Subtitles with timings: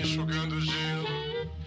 [0.00, 1.06] Enxugando gelo,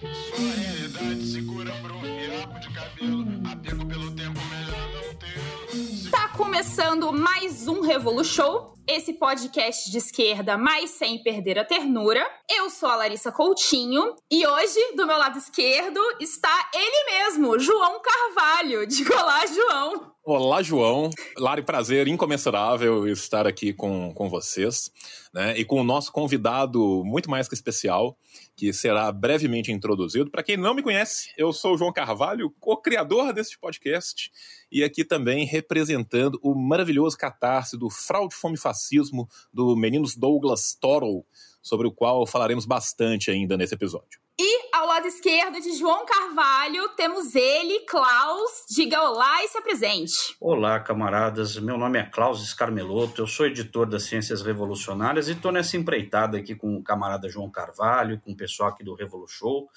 [0.02, 3.28] sua realidade se cura por um fiapo de cabelo.
[3.52, 6.10] Apego pelo tempo, melhor não tê-lo.
[6.10, 8.57] Tá começando mais um Revolu Show,
[8.98, 12.26] esse podcast de esquerda, mas sem perder a ternura.
[12.50, 18.02] Eu sou a Larissa Coutinho e hoje, do meu lado esquerdo, está ele mesmo, João
[18.02, 18.86] Carvalho.
[18.90, 20.12] Diga olá, João.
[20.26, 21.12] Olá, João.
[21.38, 24.92] Lari, prazer incomensurável estar aqui com, com vocês,
[25.32, 25.56] né?
[25.56, 28.18] E com o nosso convidado muito mais que especial,
[28.58, 30.32] que será brevemente introduzido.
[30.32, 34.32] Para quem não me conhece, eu sou o João Carvalho, co-criador deste podcast,
[34.72, 40.74] e aqui também representando o maravilhoso catarse do Fraude, Fome e Fascismo do Meninos Douglas
[40.74, 41.24] Torrell,
[41.68, 44.20] sobre o qual falaremos bastante ainda nesse episódio.
[44.40, 48.66] E ao lado esquerdo de João Carvalho, temos ele, Klaus.
[48.70, 50.36] Diga olá e se apresente.
[50.40, 51.58] Olá, camaradas.
[51.58, 56.38] Meu nome é Klaus Scarmelotto, eu sou editor das Ciências Revolucionárias e estou nessa empreitada
[56.38, 59.68] aqui com o camarada João Carvalho, com o pessoal aqui do Revolu Show,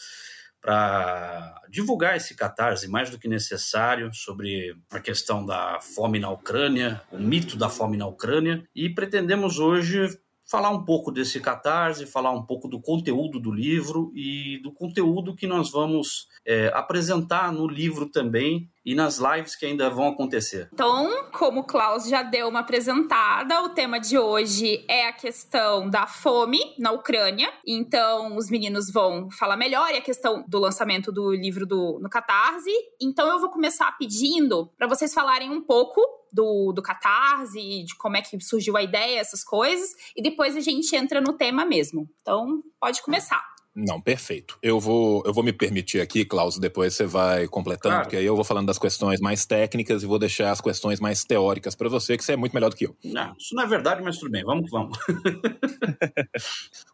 [0.61, 7.01] para divulgar esse catarse mais do que necessário sobre a questão da fome na Ucrânia,
[7.11, 10.19] o mito da fome na Ucrânia, e pretendemos hoje
[10.51, 15.37] falar um pouco desse catarse, falar um pouco do conteúdo do livro e do conteúdo
[15.37, 20.69] que nós vamos é, apresentar no livro também e nas lives que ainda vão acontecer.
[20.73, 25.89] Então, como o Klaus já deu uma apresentada, o tema de hoje é a questão
[25.89, 27.53] da fome na Ucrânia.
[27.67, 32.09] Então, os meninos vão falar melhor e a questão do lançamento do livro do, no
[32.09, 32.73] Catarse.
[33.01, 36.01] Então, eu vou começar pedindo para vocês falarem um pouco
[36.33, 40.61] do, do Catarse, de como é que surgiu a ideia, essas coisas, e depois a
[40.61, 42.09] gente entra no tema mesmo.
[42.23, 43.45] Então, pode começar.
[43.75, 44.59] Não, perfeito.
[44.61, 48.03] Eu vou, eu vou me permitir aqui, Klaus, depois você vai completando, Claro.
[48.05, 51.23] porque aí eu vou falando das questões mais técnicas e vou deixar as questões mais
[51.25, 52.97] teóricas para você, que você é muito melhor do que eu.
[53.05, 54.99] Não, isso não é verdade, mas tudo bem, vamos que vamos.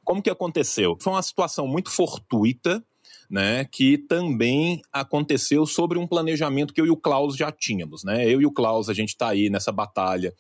[0.04, 0.96] Como que aconteceu?
[1.00, 2.82] Foi uma situação muito fortuita,
[3.28, 8.24] né, que também aconteceu sobre um planejamento que eu e o Klaus já tínhamos, né?
[8.24, 10.32] Eu e o Klaus, a gente está aí nessa batalha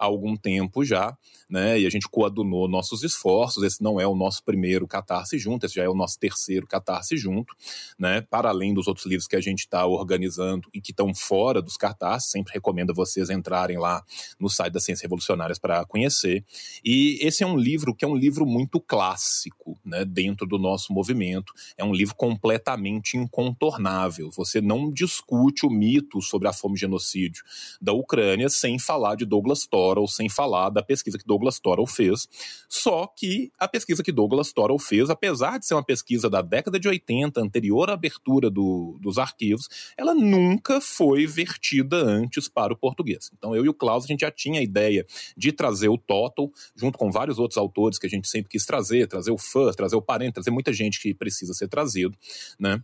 [0.00, 1.14] há algum tempo já,
[1.48, 1.78] né?
[1.78, 3.62] E a gente coadunou nossos esforços.
[3.62, 7.18] Esse não é o nosso primeiro catarse junto, esse já é o nosso terceiro catarse
[7.18, 7.54] junto,
[7.98, 8.22] né?
[8.22, 11.76] Para além dos outros livros que a gente está organizando e que estão fora dos
[11.76, 14.02] catarses, sempre recomendo vocês entrarem lá
[14.38, 16.42] no site das Ciências Revolucionárias para conhecer.
[16.82, 20.04] E esse é um livro que é um livro muito clássico, né?
[20.06, 24.30] Dentro do nosso movimento, é um livro completamente incontornável.
[24.34, 27.44] Você não discute o mito sobre a fome e genocídio
[27.82, 32.28] da Ucrânia sem falar de Douglas Torrell, sem falar da pesquisa que Douglas Torrell fez.
[32.68, 36.78] Só que a pesquisa que Douglas Torrell fez, apesar de ser uma pesquisa da década
[36.78, 42.76] de 80, anterior à abertura do- dos arquivos, ela nunca foi vertida antes para o
[42.76, 43.30] português.
[43.36, 45.04] Então eu e o Klaus, a gente já tinha a ideia
[45.36, 49.06] de trazer o Total, junto com vários outros autores que a gente sempre quis trazer,
[49.06, 52.16] trazer o Fã, trazer o Parente, trazer muita gente que precisa ser trazido,
[52.58, 52.82] né?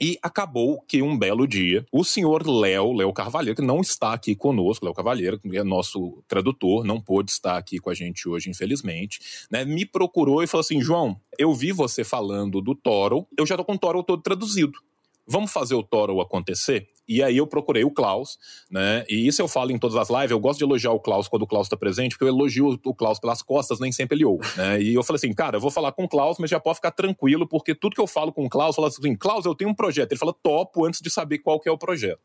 [0.00, 4.34] E acabou que um belo dia, o senhor Léo, Léo Carvalheiro, que não está aqui
[4.34, 8.48] conosco, Léo Carvalheiro, que é nosso tradutor, não pôde estar aqui com a gente hoje,
[8.48, 13.44] infelizmente, né, me procurou e falou assim: João, eu vi você falando do Toro, eu
[13.44, 14.78] já tô com o Toro todo traduzido.
[15.26, 16.88] Vamos fazer o Toro acontecer?
[17.10, 18.38] E aí eu procurei o Klaus,
[18.70, 19.04] né?
[19.08, 20.30] E isso eu falo em todas as lives.
[20.30, 22.94] Eu gosto de elogiar o Klaus quando o Klaus tá presente, porque eu elogio o
[22.94, 24.80] Klaus pelas costas, nem sempre ele ouve, né?
[24.80, 26.92] E eu falei assim, cara, eu vou falar com o Klaus, mas já pode ficar
[26.92, 29.70] tranquilo, porque tudo que eu falo com o Klaus, eu falo assim, Klaus, eu tenho
[29.70, 30.12] um projeto.
[30.12, 32.20] Ele fala, topo, antes de saber qual que é o projeto.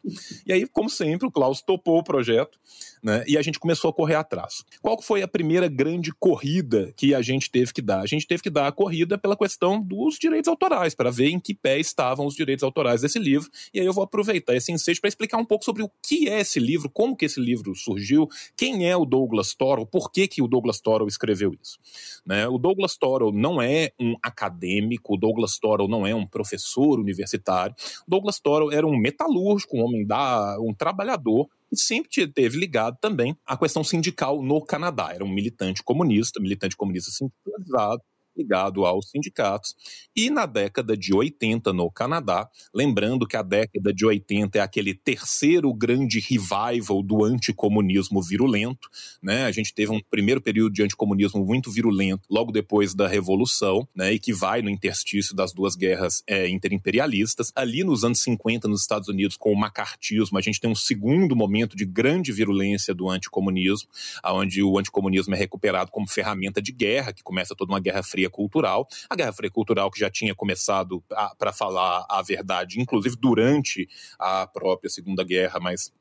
[0.45, 2.59] E aí, como sempre, o Klaus topou o projeto,
[3.01, 3.23] né?
[3.27, 4.63] E a gente começou a correr atrás.
[4.83, 8.01] Qual foi a primeira grande corrida que a gente teve que dar?
[8.01, 11.39] A gente teve que dar a corrida pela questão dos direitos autorais, para ver em
[11.39, 13.49] que pé estavam os direitos autorais desse livro.
[13.73, 16.59] E aí eu vou aproveitar esse para explicar um pouco sobre o que é esse
[16.59, 18.27] livro, como que esse livro surgiu,
[18.57, 21.77] quem é o Douglas Torrell, por que, que o Douglas Torrell escreveu isso.
[22.25, 22.47] Né?
[22.47, 27.75] O Douglas Torrell não é um acadêmico, o Douglas Torrell não é um professor universitário.
[28.07, 33.35] Douglas Torrell era um metalúrgico, um homem da, um trabalhador e sempre esteve ligado também
[33.45, 35.11] à questão sindical no Canadá.
[35.13, 38.01] Era um militante comunista, militante comunista sindicalizado,
[38.37, 39.75] ligado aos sindicatos.
[40.15, 44.93] E na década de 80 no Canadá, lembrando que a década de 80 é aquele
[44.93, 48.89] terceiro grande revival do anticomunismo virulento,
[49.21, 49.45] né?
[49.45, 54.13] A gente teve um primeiro período de anticomunismo muito virulento logo depois da Revolução, né?
[54.13, 57.51] E que vai no interstício das duas guerras é, interimperialistas.
[57.55, 61.35] Ali nos anos 50 nos Estados Unidos com o macartismo, a gente tem um segundo
[61.35, 63.87] momento de grande virulência do anticomunismo,
[64.25, 68.24] onde o anticomunismo é recuperado como ferramenta de guerra, que começa toda uma guerra fria
[68.29, 68.87] cultural.
[69.09, 71.03] A Guerra Fria Cultural que já tinha começado
[71.37, 73.87] para falar a verdade, inclusive durante
[74.19, 75.91] a própria Segunda Guerra, mas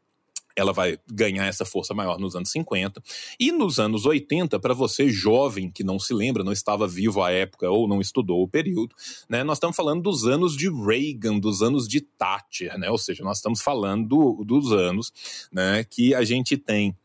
[0.57, 3.03] ela vai ganhar essa força maior nos anos 50.
[3.39, 7.31] E nos anos 80, para você jovem que não se lembra, não estava vivo à
[7.31, 8.95] época ou não estudou o período,
[9.29, 13.25] né, nós estamos falando dos anos de Reagan, dos anos de Thatcher, né, ou seja,
[13.25, 16.97] nós estamos falando do, dos anos né, que a gente tem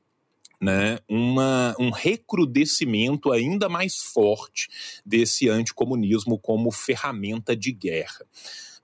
[0.61, 4.67] né, uma, um recrudescimento ainda mais forte
[5.06, 8.25] desse anticomunismo como ferramenta de guerra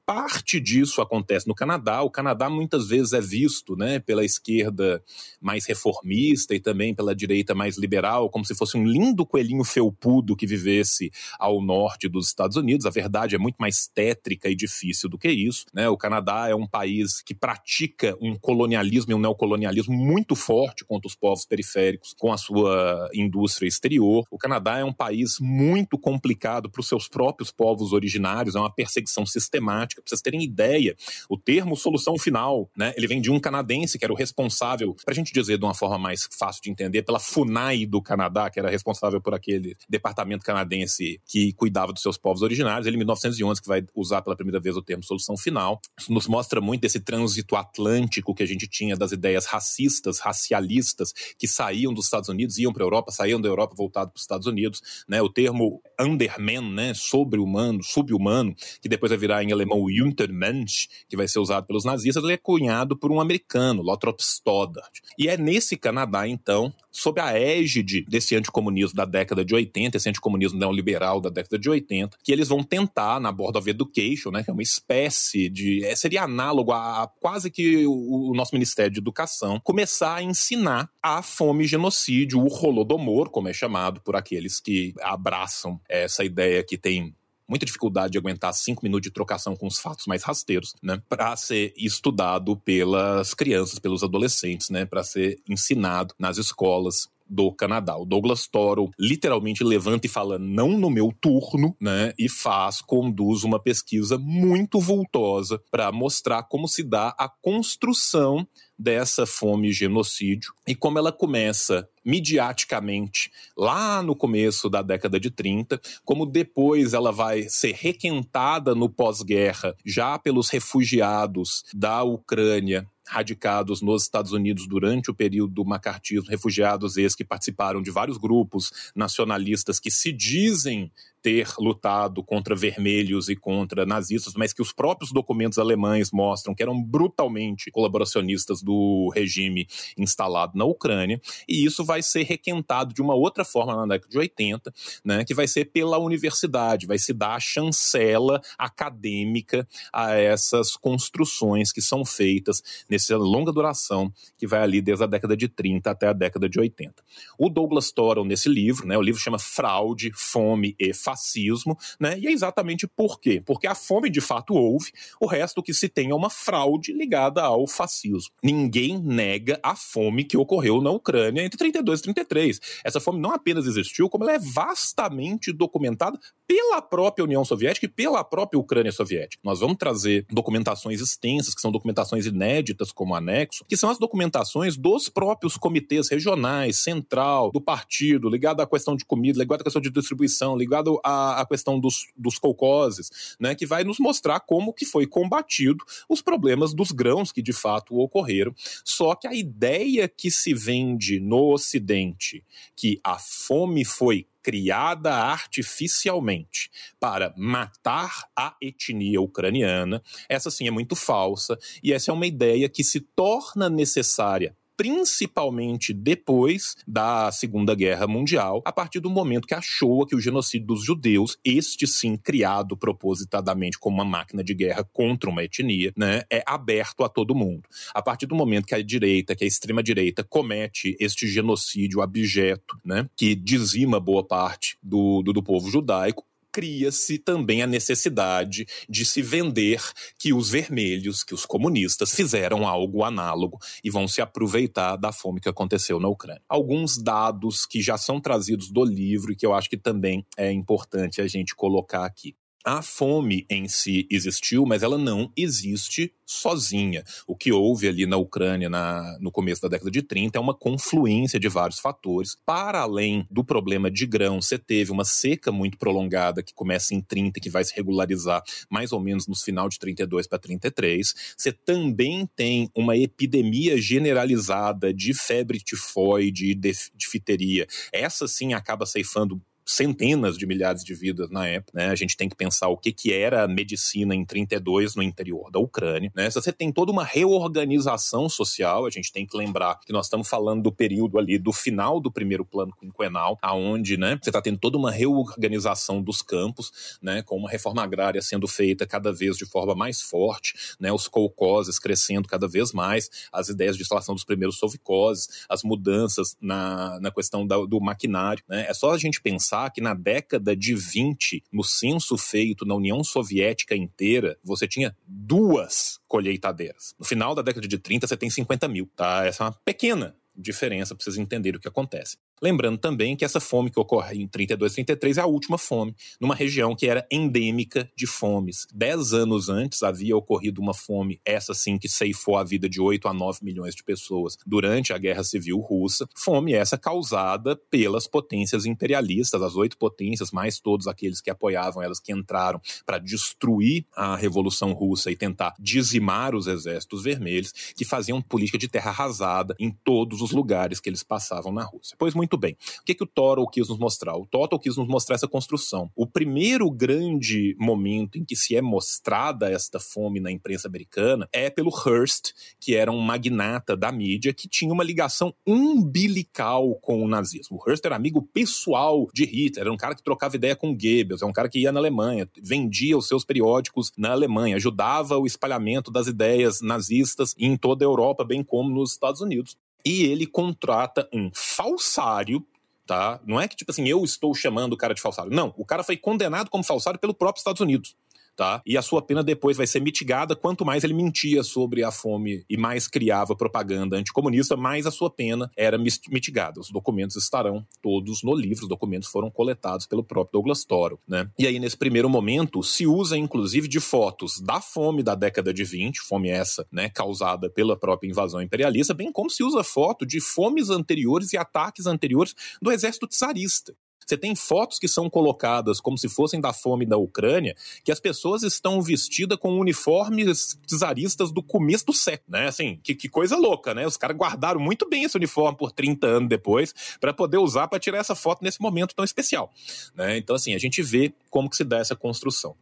[0.05, 2.03] parte disso acontece no Canadá.
[2.03, 5.03] O Canadá muitas vezes é visto né, pela esquerda
[5.41, 10.35] mais reformista e também pela direita mais liberal, como se fosse um lindo coelhinho felpudo
[10.35, 12.85] que vivesse ao norte dos Estados Unidos.
[12.85, 15.65] A verdade é muito mais tétrica e difícil do que isso.
[15.73, 15.89] Né?
[15.89, 21.07] O Canadá é um país que pratica um colonialismo e um neocolonialismo muito forte contra
[21.07, 24.25] os povos periféricos, com a sua indústria exterior.
[24.29, 28.71] O Canadá é um país muito complicado para os seus próprios povos originários, é uma
[28.71, 30.01] perseguição sistemática prática.
[30.01, 30.95] Pra vocês terem ideia,
[31.29, 35.13] o termo solução final, né, ele vem de um canadense que era o responsável, para
[35.13, 38.59] a gente dizer de uma forma mais fácil de entender, pela FUNAI do Canadá, que
[38.59, 42.85] era responsável por aquele departamento canadense que cuidava dos seus povos originários.
[42.87, 45.79] Ele, em 1911, que vai usar pela primeira vez o termo solução final.
[45.97, 51.13] Isso nos mostra muito esse trânsito atlântico que a gente tinha das ideias racistas, racialistas,
[51.37, 54.23] que saíam dos Estados Unidos, iam para a Europa, saíam da Europa, voltado para os
[54.23, 54.81] Estados Unidos.
[55.07, 55.21] Né?
[55.21, 61.17] O termo underman, né, sobre-humano, sub-humano, que depois vai virar em alemão o Untermensch, que
[61.17, 65.01] vai ser usado pelos nazistas, ele é cunhado por um americano, Lothrop Stoddard.
[65.17, 70.09] E é nesse Canadá, então, sob a égide desse anticomunismo da década de 80, esse
[70.09, 74.43] anticomunismo neoliberal da década de 80, que eles vão tentar, na Board of Education, né,
[74.43, 75.83] que é uma espécie de.
[75.83, 80.23] É, seria análogo a, a quase que o, o, nosso Ministério de Educação, começar a
[80.23, 86.23] ensinar a fome e genocídio, o Holodomor, como é chamado por aqueles que abraçam essa
[86.23, 87.13] ideia que tem
[87.47, 91.35] muita dificuldade de aguentar cinco minutos de trocação com os fatos mais rasteiros, né, para
[91.35, 97.97] ser estudado pelas crianças, pelos adolescentes, né, para ser ensinado nas escolas do Canadá.
[97.97, 102.13] O Douglas Toro literalmente levanta e fala não no meu turno, né?
[102.17, 109.25] E faz, conduz uma pesquisa muito vultosa para mostrar como se dá a construção dessa
[109.25, 115.79] fome e genocídio e como ela começa midiaticamente lá no começo da década de 30,
[116.03, 124.03] como depois ela vai ser requentada no pós-guerra já pelos refugiados da Ucrânia radicados nos
[124.03, 129.79] Estados Unidos durante o período do macartismo, refugiados esses que participaram de vários grupos nacionalistas
[129.79, 130.91] que se dizem
[131.25, 136.61] ter lutado contra vermelhos e contra nazistas, mas que os próprios documentos alemães mostram que
[136.61, 139.67] eram brutalmente colaboracionistas do regime
[139.97, 141.19] instalado na Ucrânia,
[141.49, 144.71] e isso vai ser requentado de uma outra forma na década de 80,
[145.03, 151.71] né, que vai ser pela universidade, vai se dar a chancela acadêmica a essas construções
[151.71, 156.07] que são feitas nessa longa duração que vai ali desde a década de 30 até
[156.07, 156.93] a década de 80.
[157.35, 162.19] O Douglas Toron, nesse livro, né, o livro chama Fraude, Fome e Fascismo, fascismo, né?
[162.19, 163.41] E é exatamente por quê?
[163.43, 167.41] Porque a fome de fato houve, o resto que se tem é uma fraude ligada
[167.41, 168.33] ao fascismo.
[168.43, 172.59] Ninguém nega a fome que ocorreu na Ucrânia entre 32 e 33.
[172.83, 177.89] Essa fome não apenas existiu, como ela é vastamente documentada pela própria União Soviética e
[177.89, 179.41] pela própria Ucrânia Soviética.
[179.43, 184.77] Nós vamos trazer documentações extensas, que são documentações inéditas como anexo, que são as documentações
[184.77, 189.81] dos próprios comitês regionais, central, do partido, ligado à questão de comida, ligado à questão
[189.81, 194.73] de distribuição, ligado a, a questão dos, dos colcoses, né, que vai nos mostrar como
[194.73, 198.53] que foi combatido os problemas dos grãos que de fato ocorreram.
[198.83, 202.43] Só que a ideia que se vende no Ocidente,
[202.75, 206.69] que a fome foi criada artificialmente
[206.99, 212.69] para matar a etnia ucraniana, essa sim é muito falsa e essa é uma ideia
[212.69, 219.53] que se torna necessária principalmente depois da Segunda Guerra Mundial, a partir do momento que
[219.53, 224.83] achou que o genocídio dos judeus, este sim criado propositadamente como uma máquina de guerra
[224.91, 227.63] contra uma etnia, né, é aberto a todo mundo.
[227.93, 232.79] A partir do momento que a direita, que a extrema direita comete este genocídio abjeto,
[232.83, 239.05] né, que dizima boa parte do, do, do povo judaico, cria-se também a necessidade de
[239.05, 239.83] se vender
[240.17, 245.41] que os vermelhos, que os comunistas fizeram algo análogo e vão se aproveitar da fome
[245.41, 246.41] que aconteceu na Ucrânia.
[246.47, 250.49] Alguns dados que já são trazidos do livro e que eu acho que também é
[250.49, 252.33] importante a gente colocar aqui.
[252.65, 257.03] A fome em si existiu, mas ela não existe sozinha.
[257.27, 260.55] O que houve ali na Ucrânia na, no começo da década de 30 é uma
[260.55, 262.35] confluência de vários fatores.
[262.43, 267.01] Para além do problema de grão, você teve uma seca muito prolongada que começa em
[267.01, 271.13] 30 que vai se regularizar mais ou menos no final de 32 para 33.
[271.37, 276.55] Você também tem uma epidemia generalizada de febre tifoide e
[276.95, 277.67] difteria.
[277.93, 281.89] Essa sim acaba ceifando centenas de milhares de vidas na época, né?
[281.89, 285.49] A gente tem que pensar o que, que era a medicina em 32 no interior
[285.51, 286.29] da Ucrânia, né?
[286.29, 290.61] Você tem toda uma reorganização social, a gente tem que lembrar que nós estamos falando
[290.61, 294.77] do período ali do final do primeiro plano quinquenal, aonde, né, você está tendo toda
[294.77, 299.73] uma reorganização dos campos, né, com uma reforma agrária sendo feita cada vez de forma
[299.73, 304.57] mais forte, né, os colcoses crescendo cada vez mais, as ideias de instalação dos primeiros
[304.57, 308.65] sovicoses, as mudanças na, na questão da, do maquinário, né?
[308.67, 312.75] É só a gente pensar pensar que na década de 20, no censo feito na
[312.75, 316.93] União Soviética inteira, você tinha duas colheitadeiras.
[316.99, 319.25] No final da década de 30, você tem 50 mil, tá?
[319.25, 322.17] Essa é uma pequena diferença para vocês entenderem o que acontece.
[322.41, 325.95] Lembrando também que essa fome que ocorre em 32 e 33 é a última fome,
[326.19, 328.67] numa região que era endêmica de fomes.
[328.73, 333.07] Dez anos antes havia ocorrido uma fome, essa sim, que ceifou a vida de 8
[333.07, 336.07] a 9 milhões de pessoas durante a Guerra Civil Russa.
[336.15, 341.99] Fome essa causada pelas potências imperialistas, as oito potências, mais todos aqueles que apoiavam elas,
[341.99, 348.21] que entraram para destruir a Revolução Russa e tentar dizimar os exércitos vermelhos, que faziam
[348.21, 351.95] política de terra arrasada em todos os lugares que eles passavam na Rússia.
[351.97, 352.53] Pois muito bem.
[352.81, 354.15] O que, que o Toro quis nos mostrar?
[354.15, 355.91] O Toro quis nos mostrar essa construção.
[355.95, 361.49] O primeiro grande momento em que se é mostrada esta fome na imprensa americana é
[361.49, 367.07] pelo Hearst, que era um magnata da mídia que tinha uma ligação umbilical com o
[367.07, 367.57] nazismo.
[367.57, 371.21] O Hearst era amigo pessoal de Hitler, era um cara que trocava ideia com Goebbels,
[371.21, 375.25] é um cara que ia na Alemanha, vendia os seus periódicos na Alemanha, ajudava o
[375.25, 380.25] espalhamento das ideias nazistas em toda a Europa, bem como nos Estados Unidos e ele
[380.25, 382.45] contrata um falsário
[382.85, 383.19] tá?
[383.25, 385.31] Não é que, tipo assim, eu estou chamando o cara de falsário.
[385.31, 387.95] Não, o cara foi condenado como falsário pelo próprio Estados Unidos
[388.35, 388.61] tá?
[388.65, 392.45] E a sua pena depois vai ser mitigada quanto mais ele mentia sobre a fome
[392.49, 396.59] e mais criava propaganda anticomunista, mais a sua pena era mitigada.
[396.59, 401.29] Os documentos estarão todos no livro, os documentos foram coletados pelo próprio Douglas Toro, né?
[401.37, 405.63] E aí nesse primeiro momento se usa inclusive de fotos da fome da década de
[405.63, 410.19] 20, fome essa, né, causada pela própria invasão imperialista, bem como se usa foto de
[410.19, 413.75] fomes anteriores e ataques anteriores do exército czarista.
[414.05, 417.99] Você tem fotos que são colocadas como se fossem da fome da Ucrânia, que as
[417.99, 422.47] pessoas estão vestidas com uniformes czaristas do começo do século, né?
[422.47, 423.87] Assim, que, que coisa louca, né?
[423.87, 427.79] Os caras guardaram muito bem esse uniforme por 30 anos depois para poder usar para
[427.79, 429.51] tirar essa foto nesse momento tão especial,
[429.95, 430.17] né?
[430.17, 432.55] Então, assim, a gente vê como que se dá essa construção.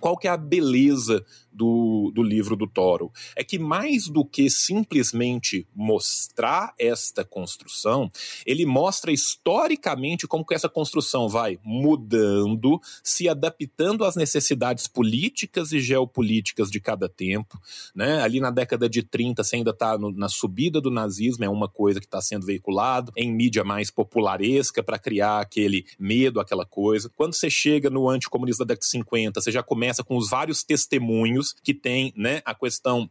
[0.00, 3.10] Qual que é a beleza do, do livro do Toro?
[3.36, 8.10] É que mais do que simplesmente mostrar esta construção,
[8.46, 15.80] ele mostra historicamente como que essa construção vai mudando, se adaptando às necessidades políticas e
[15.80, 17.60] geopolíticas de cada tempo.
[17.94, 18.22] Né?
[18.22, 22.00] Ali na década de 30, você ainda está na subida do nazismo, é uma coisa
[22.00, 27.10] que está sendo veiculado em mídia mais popularesca para criar aquele medo, aquela coisa.
[27.16, 30.62] Quando você chega no anticomunismo da década de 50, você já começa com os vários
[30.62, 33.10] testemunhos que tem, né, a questão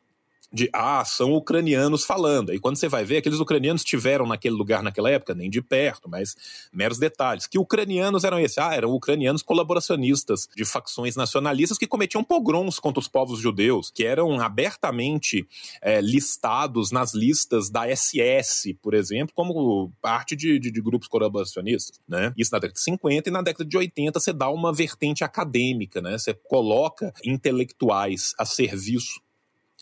[0.52, 2.54] de ah, são ucranianos falando.
[2.54, 6.10] E quando você vai ver, aqueles ucranianos tiveram naquele lugar naquela época, nem de perto,
[6.10, 6.36] mas
[6.74, 7.46] meros detalhes.
[7.46, 8.58] Que ucranianos eram esses?
[8.58, 14.04] Ah, eram ucranianos colaboracionistas de facções nacionalistas que cometiam pogroms contra os povos judeus, que
[14.04, 15.48] eram abertamente
[15.82, 22.00] é, listados nas listas da SS, por exemplo, como parte de, de, de grupos colaboracionistas.
[22.08, 22.34] Né?
[22.36, 26.02] Isso na década de 50 e na década de 80 você dá uma vertente acadêmica,
[26.02, 26.18] né?
[26.18, 29.22] Você coloca intelectuais a serviço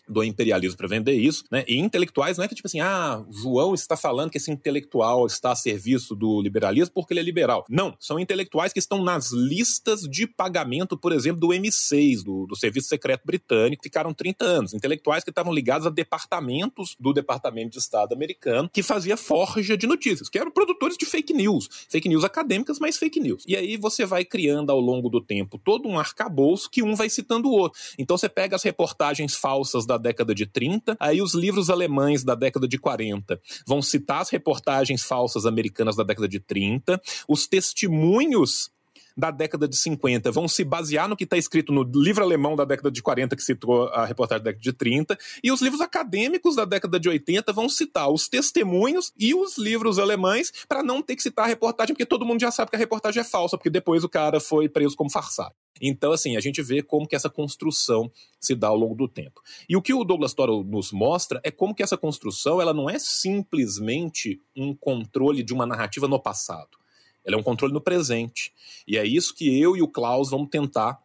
[0.08, 1.64] do imperialismo para vender isso, né?
[1.68, 5.52] E intelectuais não é que tipo assim, ah, João está falando que esse intelectual está
[5.52, 7.66] a serviço do liberalismo porque ele é liberal.
[7.70, 12.56] Não, são intelectuais que estão nas listas de pagamento, por exemplo, do M6, do, do
[12.56, 14.74] Serviço Secreto Britânico, ficaram 30 anos.
[14.74, 19.88] Intelectuais que estavam ligados a departamentos do Departamento de Estado americano que fazia forja de
[19.88, 23.44] notícias, que eram produtores de fake news, fake news acadêmicas, mas fake news.
[23.48, 27.10] E aí você vai criando ao longo do tempo todo um arcabouço que um vai
[27.10, 27.80] citando o outro.
[27.98, 32.36] Então você pega as reportagens falsas da década de 30, aí os livros alemães da
[32.36, 38.70] década de 40 vão citar as reportagens falsas americanas da década de 30, os testemunhos
[39.18, 42.64] da década de 50 vão se basear no que está escrito no livro alemão da
[42.64, 46.56] década de 40, que citou a reportagem da década de 30, e os livros acadêmicos
[46.56, 51.16] da década de 80 vão citar os testemunhos e os livros alemães para não ter
[51.16, 53.70] que citar a reportagem, porque todo mundo já sabe que a reportagem é falsa, porque
[53.70, 55.56] depois o cara foi preso como farsário.
[55.82, 59.42] Então, assim, a gente vê como que essa construção se dá ao longo do tempo.
[59.70, 62.90] E o que o Douglas Toro nos mostra é como que essa construção ela não
[62.90, 66.78] é simplesmente um controle de uma narrativa no passado.
[67.27, 68.53] Ela é um controle no presente.
[68.88, 70.98] E é isso que eu e o Klaus vamos tentar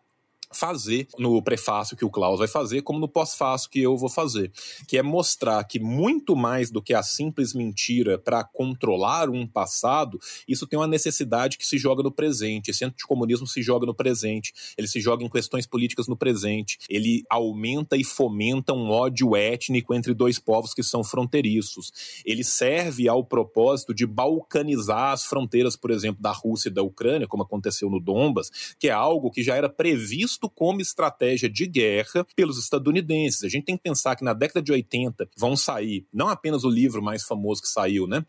[0.57, 4.53] fazer no prefácio que o Klaus vai fazer, como no pós-fácio que eu vou fazer,
[4.87, 10.19] que é mostrar que muito mais do que a simples mentira para controlar um passado,
[10.47, 12.71] isso tem uma necessidade que se joga no presente.
[12.71, 17.25] Esse anticomunismo se joga no presente, ele se joga em questões políticas no presente, ele
[17.29, 22.23] aumenta e fomenta um ódio étnico entre dois povos que são fronteiriços.
[22.25, 27.27] Ele serve ao propósito de balcanizar as fronteiras, por exemplo, da Rússia e da Ucrânia,
[27.27, 31.67] como aconteceu no Donbas, que é algo que já era previsto visto como estratégia de
[31.67, 33.45] guerra pelos estadunidenses.
[33.45, 36.71] A gente tem que pensar que na década de 80 vão sair não apenas o
[36.71, 38.25] livro mais famoso que saiu, né?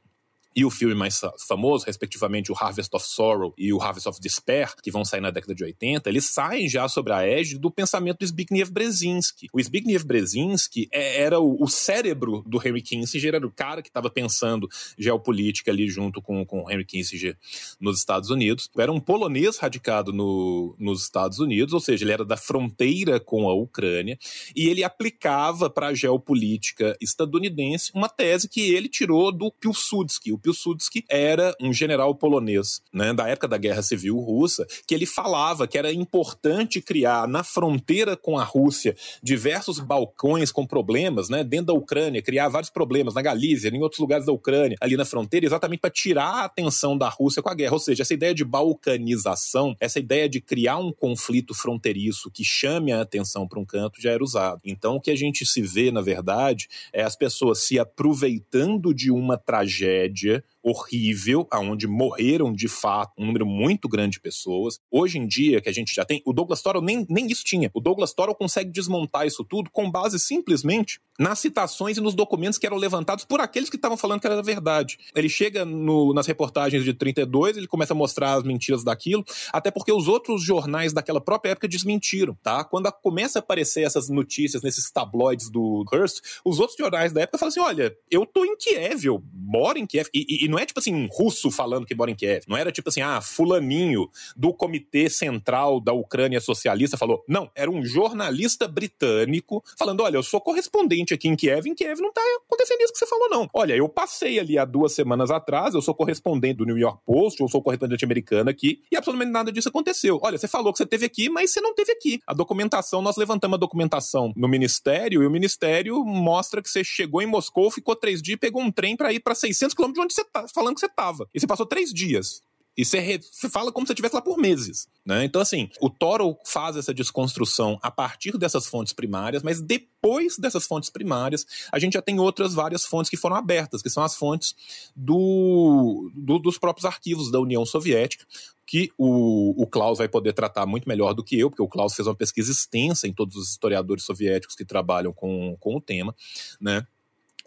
[0.56, 4.74] E o filme mais famoso, respectivamente o Harvest of Sorrow e o Harvest of Despair,
[4.82, 8.20] que vão sair na década de 80, eles saem já sobre a égide do pensamento
[8.20, 9.48] do Zbigniew Brzezinski.
[9.54, 14.10] O Zbigniew Brzezinski é, era o, cérebro do Henry Kissinger, era o cara que estava
[14.10, 14.68] pensando
[14.98, 17.38] geopolítica ali junto com, com o Henry Kissinger
[17.80, 18.70] nos Estados Unidos.
[18.78, 23.50] Era um polonês radicado no, nos Estados Unidos, ou seja, ele era da fronteira com
[23.50, 24.18] a Ucrânia,
[24.56, 30.32] e ele aplicava para a geopolítica estadunidense uma tese que ele tirou do Pilsudski.
[30.32, 35.06] O Pilsudski era um general polonês, né, da época da Guerra Civil Russa, que ele
[35.06, 41.44] falava que era importante criar na fronteira com a Rússia diversos balcões com problemas, né,
[41.44, 45.06] dentro da Ucrânia, criar vários problemas na Galícia, em outros lugares da Ucrânia, ali na
[45.06, 47.74] fronteira, exatamente para tirar a atenção da Rússia com a guerra.
[47.74, 52.92] Ou seja, essa ideia de balcanização, essa ideia de criar um conflito fronteiriço que chame
[52.92, 54.62] a atenção para um canto já era usado.
[54.66, 59.12] Então, o que a gente se vê, na verdade, é as pessoas se aproveitando de
[59.12, 64.80] uma tragédia Folge horrível, aonde morreram de fato um número muito grande de pessoas.
[64.90, 67.70] Hoje em dia, que a gente já tem, o Douglas Toro nem, nem isso tinha.
[67.74, 72.58] O Douglas Toro consegue desmontar isso tudo com base simplesmente nas citações e nos documentos
[72.58, 74.98] que eram levantados por aqueles que estavam falando que era verdade.
[75.16, 79.70] Ele chega no, nas reportagens de 32, ele começa a mostrar as mentiras daquilo, até
[79.70, 82.64] porque os outros jornais daquela própria época desmentiram, tá?
[82.64, 87.38] Quando começa a aparecer essas notícias nesses tabloides do Hearst, os outros jornais da época
[87.38, 90.66] falam assim: olha, eu tô em Kiev, eu moro em Kiev, e, e não é
[90.66, 92.46] tipo assim, um russo falando que mora em Kiev.
[92.48, 97.24] Não era tipo assim, ah, fulaninho do Comitê Central da Ucrânia Socialista falou.
[97.28, 102.00] Não, era um jornalista britânico falando: olha, eu sou correspondente aqui em Kiev, em Kiev
[102.00, 103.50] não tá acontecendo isso que você falou, não.
[103.54, 107.42] Olha, eu passei ali há duas semanas atrás, eu sou correspondente do New York Post,
[107.42, 110.20] eu sou correspondente americano aqui, e absolutamente nada disso aconteceu.
[110.22, 112.20] Olha, você falou que você teve aqui, mas você não teve aqui.
[112.28, 117.22] A documentação, nós levantamos a documentação no ministério, e o ministério mostra que você chegou
[117.22, 120.14] em Moscou, ficou três dias, pegou um trem para ir para 600 quilômetros de onde
[120.14, 121.28] você tá falando que você tava.
[121.34, 122.42] E você passou três dias.
[122.76, 123.20] E você, re...
[123.22, 124.88] você fala como se você estivesse lá por meses.
[125.06, 125.26] Né?
[125.26, 130.66] Então, assim, o Toro faz essa desconstrução a partir dessas fontes primárias, mas depois dessas
[130.66, 134.16] fontes primárias, a gente já tem outras várias fontes que foram abertas, que são as
[134.16, 134.56] fontes
[134.96, 138.26] do, do dos próprios arquivos da União Soviética,
[138.66, 141.94] que o, o Klaus vai poder tratar muito melhor do que eu, porque o Klaus
[141.94, 146.16] fez uma pesquisa extensa em todos os historiadores soviéticos que trabalham com, com o tema,
[146.60, 146.88] né?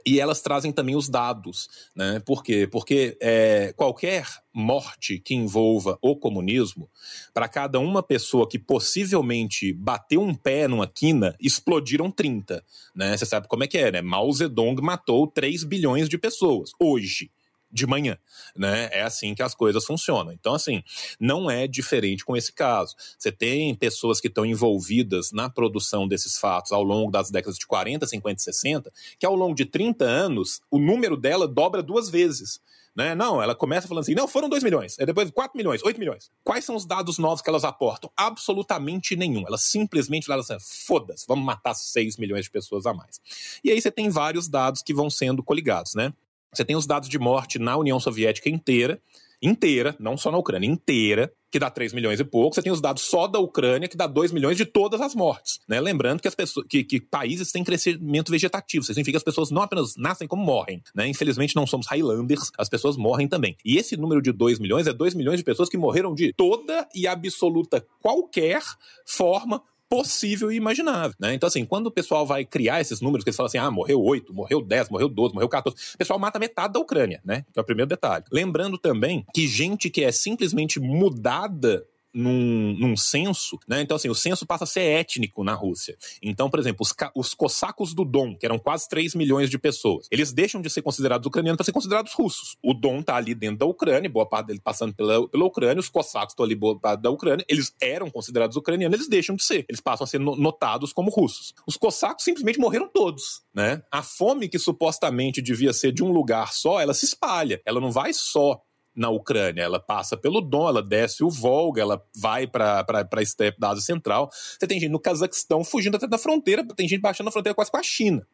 [0.07, 2.21] E elas trazem também os dados, né?
[2.21, 2.69] Por quê?
[2.71, 6.88] Porque é, qualquer morte que envolva o comunismo,
[7.35, 12.64] para cada uma pessoa que possivelmente bateu um pé numa quina, explodiram 30.
[12.95, 13.16] Né?
[13.16, 14.01] Você sabe como é que é, né?
[14.01, 17.31] Mao Zedong matou 3 bilhões de pessoas hoje
[17.70, 18.18] de manhã,
[18.55, 18.88] né?
[18.92, 20.33] É assim que as coisas funcionam.
[20.33, 20.83] Então, assim,
[21.18, 22.94] não é diferente com esse caso.
[23.18, 27.66] Você tem pessoas que estão envolvidas na produção desses fatos ao longo das décadas de
[27.66, 32.09] 40, 50 e 60, que ao longo de 30 anos, o número dela dobra duas
[32.09, 32.61] vezes.
[32.96, 33.14] Né?
[33.14, 36.31] Não, ela começa falando assim, não, foram 2 milhões, é depois 4 milhões, 8 milhões.
[36.42, 38.11] Quais são os dados novos que elas aportam?
[38.16, 39.44] Absolutamente nenhum.
[39.46, 43.20] Elas simplesmente falam assim, foda-se, vamos matar 6 milhões de pessoas a mais.
[43.62, 46.11] E aí você tem vários dados que vão sendo coligados, né?
[46.52, 49.00] Você tem os dados de morte na União Soviética inteira,
[49.40, 52.54] inteira, não só na Ucrânia, inteira, que dá 3 milhões e pouco.
[52.54, 55.59] Você tem os dados só da Ucrânia, que dá 2 milhões de todas as mortes.
[55.68, 55.80] Né?
[55.80, 58.82] Lembrando que, as pessoas, que, que países têm crescimento vegetativo.
[58.82, 60.82] Isso significa que as pessoas não apenas nascem como morrem.
[60.94, 61.09] Né?
[61.09, 63.56] Infelizmente, não somos Highlanders, as pessoas morrem também.
[63.64, 66.87] E esse número de 2 milhões é 2 milhões de pessoas que morreram de toda
[66.94, 68.62] e absoluta qualquer
[69.04, 71.35] forma possível e imaginável, né?
[71.35, 74.03] Então, assim, quando o pessoal vai criar esses números, que eles falam assim, ah, morreu
[74.03, 77.44] 8, morreu 10, morreu 12, morreu 14, o pessoal mata metade da Ucrânia, né?
[77.53, 78.25] Que é o primeiro detalhe.
[78.33, 81.85] Lembrando também que gente que é simplesmente mudada
[82.16, 83.83] num, num censo, né?
[83.83, 85.96] Então, assim, o censo passa a ser étnico na Rússia.
[86.22, 90.07] Então, por exemplo, os, os cossacos do Dom, que eram quase 3 milhões de pessoas,
[90.11, 92.57] eles deixam de ser considerados ucranianos para ser considerados russos.
[92.62, 95.90] O Dom tá ali dentro da Ucrânia, boa parte dele passando pela, pela Ucrânia, os
[95.90, 99.66] cossacos estão ali boa parte da Ucrânia, eles eram considerados ucranianos, eles deixam de ser.
[99.68, 101.52] Eles passam a ser notados como russos.
[101.66, 103.83] Os cossacos simplesmente morreram todos, né?
[103.92, 107.61] A fome que supostamente devia ser de um lugar só, ela se espalha.
[107.66, 108.61] Ela não vai só
[108.96, 109.62] na Ucrânia.
[109.62, 113.85] Ela passa pelo Don, ela desce o Volga, ela vai para a estepe da Ásia
[113.85, 114.30] Central.
[114.32, 117.70] Você tem gente no Cazaquistão fugindo até da fronteira, tem gente baixando a fronteira quase
[117.70, 118.26] com a China.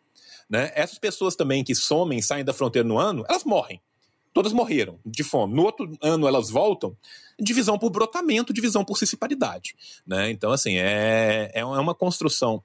[0.48, 0.70] Né?
[0.74, 3.80] Essas pessoas também que somem, saem da fronteira no ano, elas morrem.
[4.32, 5.54] Todas morreram de fome.
[5.54, 6.96] No outro ano elas voltam,
[7.38, 9.74] divisão por brotamento, divisão por cissiparidade.
[10.06, 10.30] Né?
[10.30, 12.62] Então, assim, é, é uma construção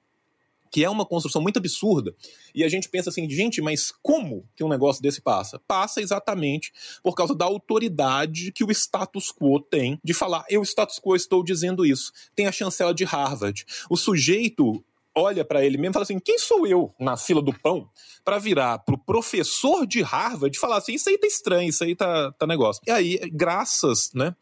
[0.70, 2.14] que é uma construção muito absurda.
[2.54, 5.60] E a gente pensa assim, gente, mas como que um negócio desse passa?
[5.66, 10.98] Passa exatamente por causa da autoridade que o status quo tem de falar, eu, status
[10.98, 12.12] quo, estou dizendo isso.
[12.34, 13.64] Tem a chancela de Harvard.
[13.90, 14.84] O sujeito
[15.18, 17.88] olha para ele mesmo e fala assim: quem sou eu na fila do pão
[18.24, 21.94] para virar pro professor de Harvard e falar assim: isso aí tá estranho, isso aí
[21.94, 22.82] tá, tá negócio.
[22.86, 24.34] E aí, graças, né?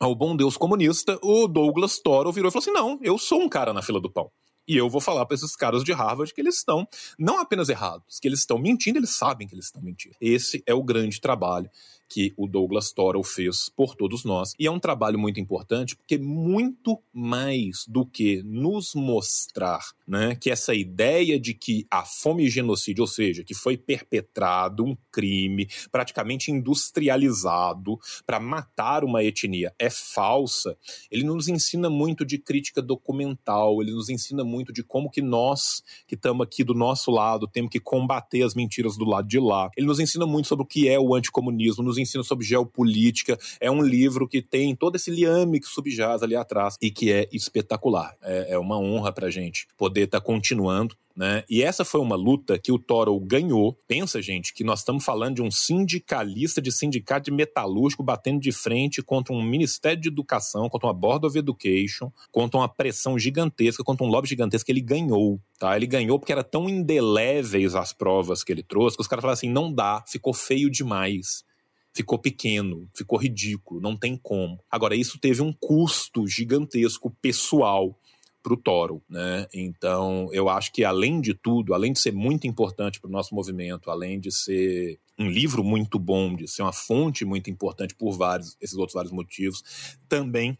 [0.00, 3.48] Ao bom Deus comunista, o Douglas Toro virou e falou assim: não, eu sou um
[3.48, 4.30] cara na fila do pão.
[4.66, 6.86] E eu vou falar para esses caras de Harvard que eles estão
[7.18, 10.14] não apenas errados, que eles estão mentindo, eles sabem que eles estão mentindo.
[10.20, 11.70] Esse é o grande trabalho
[12.12, 14.52] que o Douglas Torrell fez por todos nós.
[14.58, 20.50] E é um trabalho muito importante, porque muito mais do que nos mostrar né, que
[20.50, 25.66] essa ideia de que a fome e genocídio, ou seja, que foi perpetrado um crime
[25.90, 30.76] praticamente industrializado para matar uma etnia, é falsa,
[31.10, 35.82] ele nos ensina muito de crítica documental, ele nos ensina muito de como que nós,
[36.06, 39.70] que estamos aqui do nosso lado, temos que combater as mentiras do lado de lá.
[39.76, 43.38] Ele nos ensina muito sobre o que é o anticomunismo, nos ensina sobre geopolítica.
[43.60, 47.28] É um livro que tem todo esse liame que subjaz ali atrás e que é
[47.32, 48.16] espetacular.
[48.22, 51.44] É, é uma honra pra gente poder estar tá continuando né?
[51.48, 53.76] E essa foi uma luta que o Toro ganhou.
[53.86, 58.52] Pensa, gente, que nós estamos falando de um sindicalista de sindicato de metalúrgico batendo de
[58.52, 63.84] frente contra um Ministério de Educação, contra uma Board of Education, contra uma pressão gigantesca,
[63.84, 65.38] contra um lobby gigantesco ele ganhou.
[65.58, 65.76] Tá?
[65.76, 69.34] Ele ganhou porque era tão indeléveis as provas que ele trouxe que os caras falaram
[69.38, 71.44] assim: não dá, ficou feio demais
[71.92, 74.58] ficou pequeno, ficou ridículo, não tem como.
[74.70, 77.98] Agora, isso teve um custo gigantesco pessoal
[78.42, 79.46] para o Toro, né?
[79.54, 83.34] Então, eu acho que além de tudo, além de ser muito importante para o nosso
[83.34, 88.12] movimento, além de ser um livro muito bom, de ser uma fonte muito importante por
[88.12, 89.62] vários esses outros vários motivos,
[90.08, 90.58] também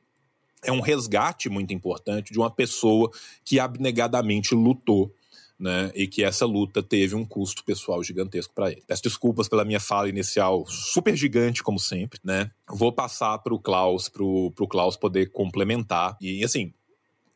[0.65, 3.11] é um resgate muito importante de uma pessoa
[3.45, 5.13] que abnegadamente lutou
[5.63, 8.83] né, e que essa luta teve um custo pessoal gigantesco para ele.
[8.85, 12.51] Peço desculpas pela minha fala inicial super gigante, como sempre, né?
[12.69, 16.17] Vou passar para o Klaus, para o Klaus poder complementar.
[16.21, 16.75] E assim,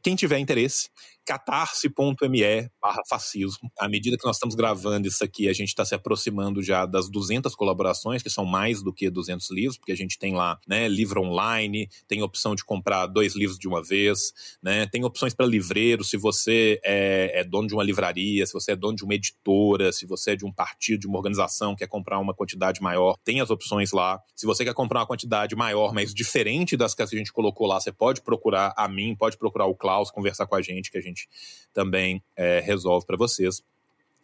[0.02, 0.90] quem tiver interesse,
[1.26, 3.70] catarse.me barra fascismo.
[3.78, 7.10] À medida que nós estamos gravando isso aqui, a gente está se aproximando já das
[7.10, 10.88] 200 colaborações, que são mais do que 200 livros, porque a gente tem lá né,
[10.88, 15.46] livro online, tem opção de comprar dois livros de uma vez, né, tem opções para
[15.46, 19.14] livreiro, se você é, é, dono de uma livraria, se você é dono de uma
[19.14, 23.16] editora, se você é de um partido, de uma organização, quer comprar uma quantidade maior,
[23.24, 24.20] tem as opções lá.
[24.34, 27.80] Se você quer comprar uma quantidade maior, mas diferente das que a gente colocou lá,
[27.80, 31.00] você pode procurar a mim, pode procurar o Klaus, conversar com a gente, que a
[31.00, 31.29] gente gente
[31.72, 33.62] também é, resolve para vocês.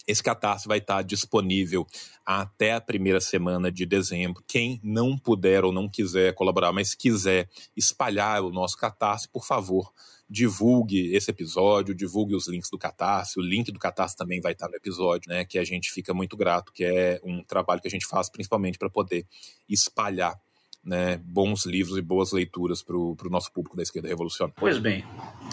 [0.06, 1.86] Esse catarse vai estar disponível
[2.26, 4.42] até a primeira semana de dezembro.
[4.48, 9.92] Quem não puder ou não quiser colaborar, mas quiser espalhar o nosso catarse, por favor,
[10.28, 13.38] divulgue esse episódio, divulgue os links do Catarse.
[13.38, 15.44] O link do Catarse também vai estar no episódio, né?
[15.44, 18.78] Que a gente fica muito grato, que é um trabalho que a gente faz principalmente
[18.78, 19.26] para poder
[19.68, 20.34] espalhar
[20.84, 24.54] né, bons livros e boas leituras para o nosso público da esquerda revolucionária.
[24.58, 25.04] Pois bem,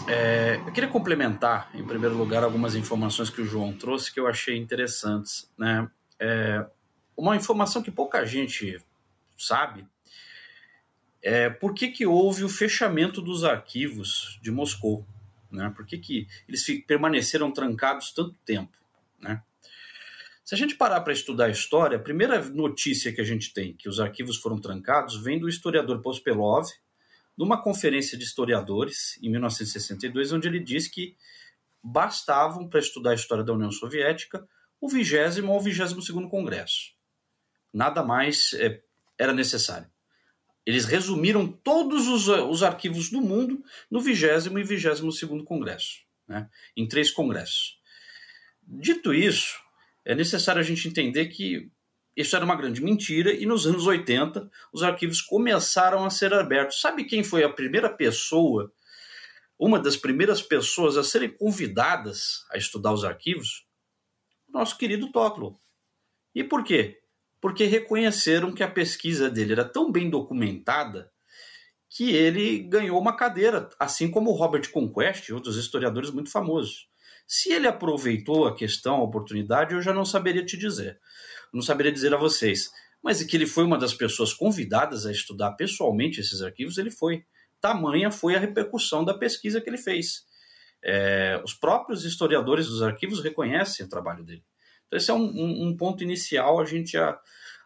[0.08, 4.26] é, eu queria complementar, em primeiro lugar, algumas informações que o João trouxe que eu
[4.26, 5.48] achei interessantes.
[5.56, 5.88] Né?
[6.18, 6.66] É,
[7.16, 8.78] uma informação que pouca gente
[9.38, 9.86] sabe
[11.22, 15.06] é por que, que houve o fechamento dos arquivos de Moscou.
[15.50, 15.70] Né?
[15.76, 18.76] Por que, que eles permaneceram trancados tanto tempo?
[19.20, 19.42] Né?
[20.50, 23.72] Se a gente parar para estudar a história, a primeira notícia que a gente tem
[23.72, 26.66] que os arquivos foram trancados vem do historiador Pospelov,
[27.38, 31.16] numa conferência de historiadores em 1962, onde ele diz que
[31.80, 34.44] bastavam para estudar a história da União Soviética
[34.80, 36.96] o vigésimo ou vigésimo segundo congresso.
[37.72, 38.82] Nada mais é,
[39.16, 39.88] era necessário.
[40.66, 46.50] Eles resumiram todos os, os arquivos do mundo no vigésimo e vigésimo segundo congresso, né,
[46.76, 47.78] em três congressos.
[48.66, 49.69] Dito isso,
[50.10, 51.70] é necessário a gente entender que
[52.16, 56.80] isso era uma grande mentira, e nos anos 80 os arquivos começaram a ser abertos.
[56.80, 58.72] Sabe quem foi a primeira pessoa,
[59.56, 63.64] uma das primeiras pessoas a serem convidadas a estudar os arquivos?
[64.48, 65.60] Nosso querido Toclo.
[66.34, 66.98] E por quê?
[67.40, 71.08] Porque reconheceram que a pesquisa dele era tão bem documentada
[71.88, 76.89] que ele ganhou uma cadeira, assim como Robert Conquest e outros historiadores muito famosos.
[77.32, 80.98] Se ele aproveitou a questão, a oportunidade, eu já não saberia te dizer
[81.52, 82.70] não saberia dizer a vocês.
[83.02, 87.24] Mas que ele foi uma das pessoas convidadas a estudar pessoalmente esses arquivos, ele foi.
[87.60, 90.24] Tamanha foi a repercussão da pesquisa que ele fez.
[90.82, 94.44] É, os próprios historiadores dos arquivos reconhecem o trabalho dele.
[94.86, 97.18] Então, esse é um, um, um ponto inicial a gente a,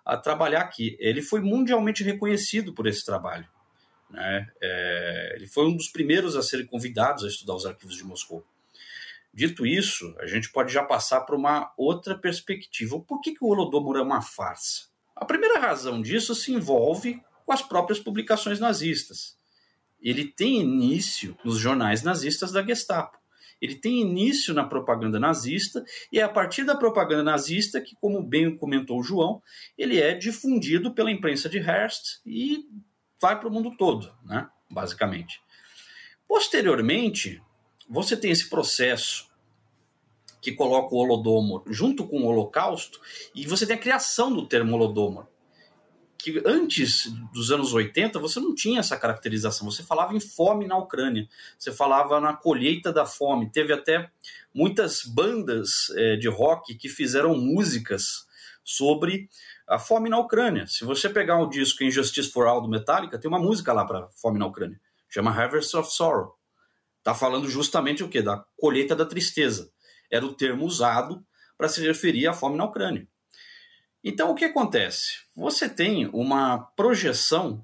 [0.04, 0.96] a, trabalhar aqui.
[1.00, 3.48] Ele foi mundialmente reconhecido por esse trabalho.
[4.10, 4.46] Né?
[4.62, 8.44] É, ele foi um dos primeiros a serem convidados a estudar os arquivos de Moscou.
[9.34, 13.00] Dito isso, a gente pode já passar para uma outra perspectiva.
[13.00, 14.84] Por que, que o Holodomor é uma farsa?
[15.16, 19.36] A primeira razão disso se envolve com as próprias publicações nazistas.
[20.00, 23.18] Ele tem início nos jornais nazistas da Gestapo.
[23.60, 28.22] Ele tem início na propaganda nazista e é a partir da propaganda nazista que, como
[28.22, 29.42] bem comentou o João,
[29.76, 32.68] ele é difundido pela imprensa de Hearst e
[33.20, 34.48] vai para o mundo todo, né?
[34.70, 35.40] basicamente.
[36.28, 37.42] Posteriormente,
[37.88, 39.28] você tem esse processo
[40.44, 43.00] que coloca o Holodomor junto com o Holocausto,
[43.34, 45.26] e você tem a criação do termo Holodomor.
[46.18, 50.76] Que antes dos anos 80 você não tinha essa caracterização, você falava em fome na
[50.76, 51.26] Ucrânia,
[51.58, 53.50] você falava na colheita da fome.
[53.50, 54.10] Teve até
[54.52, 58.26] muitas bandas é, de rock que fizeram músicas
[58.62, 59.30] sobre
[59.66, 60.66] a fome na Ucrânia.
[60.66, 64.08] Se você pegar o disco Injustice for All do Metallica, tem uma música lá para
[64.10, 66.38] fome na Ucrânia, chama Harvest of Sorrow.
[67.04, 68.22] Está falando justamente o que?
[68.22, 69.70] Da colheita da tristeza.
[70.10, 71.22] Era o termo usado
[71.54, 73.06] para se referir à fome na Ucrânia.
[74.02, 75.18] Então, o que acontece?
[75.36, 77.62] Você tem uma projeção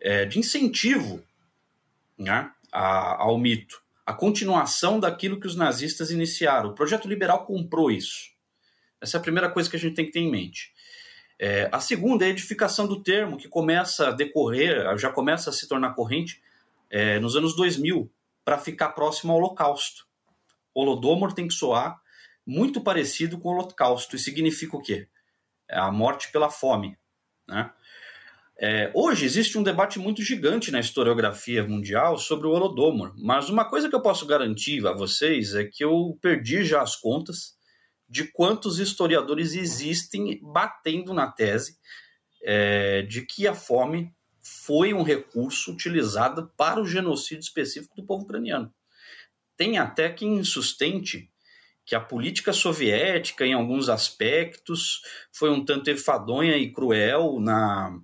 [0.00, 1.20] é, de incentivo
[2.16, 6.70] né, a, ao mito, a continuação daquilo que os nazistas iniciaram.
[6.70, 8.30] O projeto liberal comprou isso.
[9.00, 10.72] Essa é a primeira coisa que a gente tem que ter em mente.
[11.36, 15.52] É, a segunda é a edificação do termo, que começa a decorrer, já começa a
[15.52, 16.40] se tornar corrente
[16.88, 18.08] é, nos anos 2000,
[18.46, 20.06] para ficar próximo ao Holocausto.
[20.72, 22.00] Holodomor tem que soar
[22.46, 25.08] muito parecido com o Holocausto, e significa o quê?
[25.68, 26.96] É a morte pela fome.
[27.48, 27.68] Né?
[28.56, 33.64] É, hoje existe um debate muito gigante na historiografia mundial sobre o Holodomor, mas uma
[33.64, 37.56] coisa que eu posso garantir a vocês é que eu perdi já as contas
[38.08, 41.76] de quantos historiadores existem batendo na tese
[42.44, 44.14] é, de que a fome
[44.46, 48.72] foi um recurso utilizado para o genocídio específico do povo ucraniano.
[49.56, 51.30] Tem até quem sustente
[51.84, 57.98] que a política soviética, em alguns aspectos, foi um tanto enfadonha e cruel na,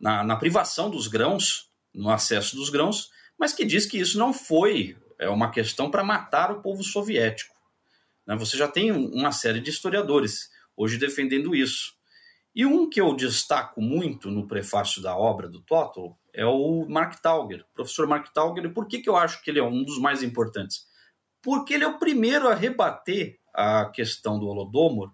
[0.00, 4.32] na, na privação dos grãos, no acesso dos grãos, mas que diz que isso não
[4.32, 7.54] foi é uma questão para matar o povo soviético.
[8.26, 8.36] Né?
[8.36, 11.94] Você já tem uma série de historiadores hoje defendendo isso.
[12.54, 17.20] E um que eu destaco muito no prefácio da obra do Total é o Mark
[17.20, 18.66] Tauger, professor Mark Tauger.
[18.66, 20.86] E por que, que eu acho que ele é um dos mais importantes?
[21.42, 25.12] Porque ele é o primeiro a rebater a questão do Holodomor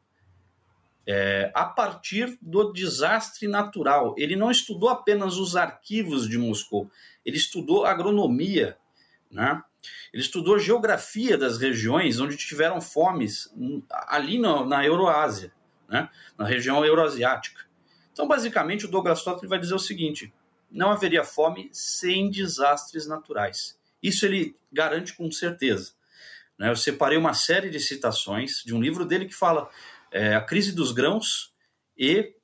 [1.07, 4.15] é, a partir do desastre natural.
[4.19, 6.91] Ele não estudou apenas os arquivos de Moscou,
[7.25, 8.77] ele estudou agronomia,
[9.31, 9.63] né?
[10.13, 15.53] ele estudou geografia das regiões onde tiveram fomes hum, ali na, na Euroásia
[15.91, 17.63] né, na região euroasiática.
[18.13, 20.33] Então, basicamente, o Douglas Todd vai dizer o seguinte:
[20.71, 23.79] não haveria fome sem desastres naturais.
[24.01, 25.93] Isso ele garante com certeza.
[26.57, 26.71] Né?
[26.71, 29.69] Eu separei uma série de citações de um livro dele que fala
[30.13, 31.53] é, a crise dos grãos
[31.99, 32.35] e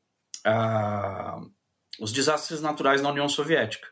[0.44, 1.40] a,
[2.00, 3.88] os desastres naturais na União Soviética.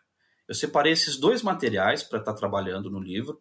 [0.48, 3.40] Eu separei esses dois materiais para estar tá trabalhando no livro,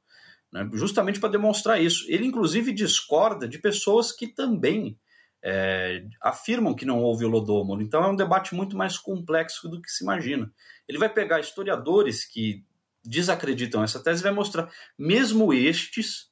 [0.51, 2.05] né, justamente para demonstrar isso.
[2.07, 4.97] Ele, inclusive, discorda de pessoas que também
[5.43, 7.81] é, afirmam que não houve Holodomor.
[7.81, 10.51] Então é um debate muito mais complexo do que se imagina.
[10.87, 12.65] Ele vai pegar historiadores que
[13.03, 16.31] desacreditam essa tese e vai mostrar, mesmo estes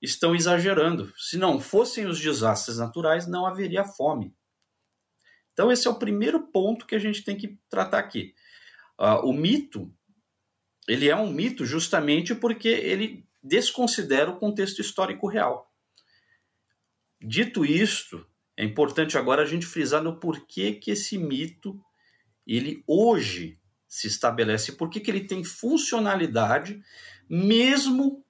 [0.00, 1.12] estão exagerando.
[1.16, 4.32] Se não fossem os desastres naturais, não haveria fome.
[5.52, 8.32] Então esse é o primeiro ponto que a gente tem que tratar aqui.
[9.00, 9.92] Uh, o mito,
[10.86, 15.72] ele é um mito justamente porque ele desconsidera o contexto histórico real.
[17.20, 18.24] Dito isto,
[18.56, 21.78] é importante agora a gente frisar no porquê que esse mito
[22.46, 26.82] ele hoje se estabelece, por que ele tem funcionalidade,
[27.28, 28.24] mesmo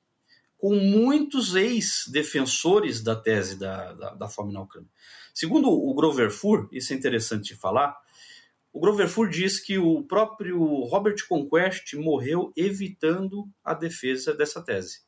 [0.59, 4.89] com muitos ex-defensores da tese da, da, da, fome na Ucrânia.
[5.35, 7.97] Segundo o Grover Fur, isso é interessante de falar,
[8.73, 15.01] o Grover Fur diz que o próprio Robert Conquest morreu evitando a defesa dessa tese.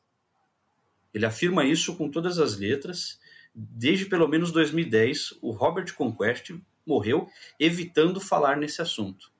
[1.13, 3.19] Ele afirma isso com todas as letras.
[3.53, 6.51] Desde pelo menos 2010, o Robert Conquest
[6.85, 7.27] morreu
[7.59, 9.31] evitando falar nesse assunto,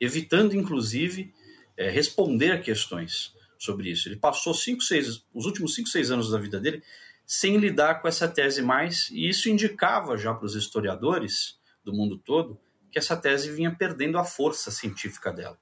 [0.00, 1.32] evitando inclusive
[1.76, 4.08] é, responder a questões sobre isso.
[4.08, 6.82] Ele passou cinco, seis, os últimos 5, 6 anos da vida dele
[7.24, 12.18] sem lidar com essa tese mais, e isso indicava já para os historiadores do mundo
[12.18, 15.58] todo que essa tese vinha perdendo a força científica dela.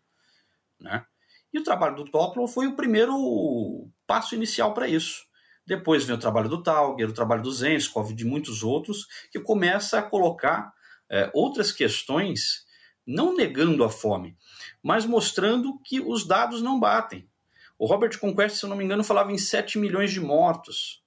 [0.81, 1.07] Né?
[1.53, 5.25] E o trabalho do Toppler foi o primeiro passo inicial para isso.
[5.71, 9.39] Depois vem o trabalho do Tauger, o trabalho do Zenskov e de muitos outros, que
[9.39, 10.75] começa a colocar
[11.09, 12.67] é, outras questões,
[13.07, 14.37] não negando a fome,
[14.83, 17.31] mas mostrando que os dados não batem.
[17.79, 21.05] O Robert Conquest, se eu não me engano, falava em 7 milhões de mortos.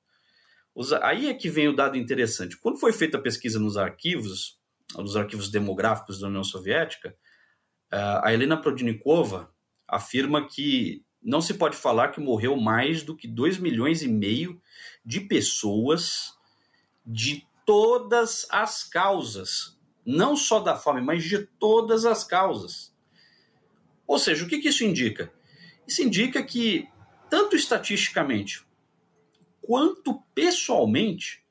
[1.02, 2.56] Aí é que vem o dado interessante.
[2.56, 4.62] Quando foi feita a pesquisa nos arquivos,
[4.96, 7.14] nos arquivos demográficos da União Soviética,
[7.92, 9.54] a Helena Prodnikova
[9.86, 14.62] afirma que não se pode falar que morreu mais do que 2 milhões e meio
[15.06, 16.34] de pessoas
[17.06, 22.94] de todas as causas, não só da fome, mas de todas as causas.
[24.06, 25.32] Ou seja, o que, que isso indica?
[25.88, 26.88] Isso indica que,
[27.30, 28.66] tanto estatisticamente
[29.62, 31.42] quanto pessoalmente,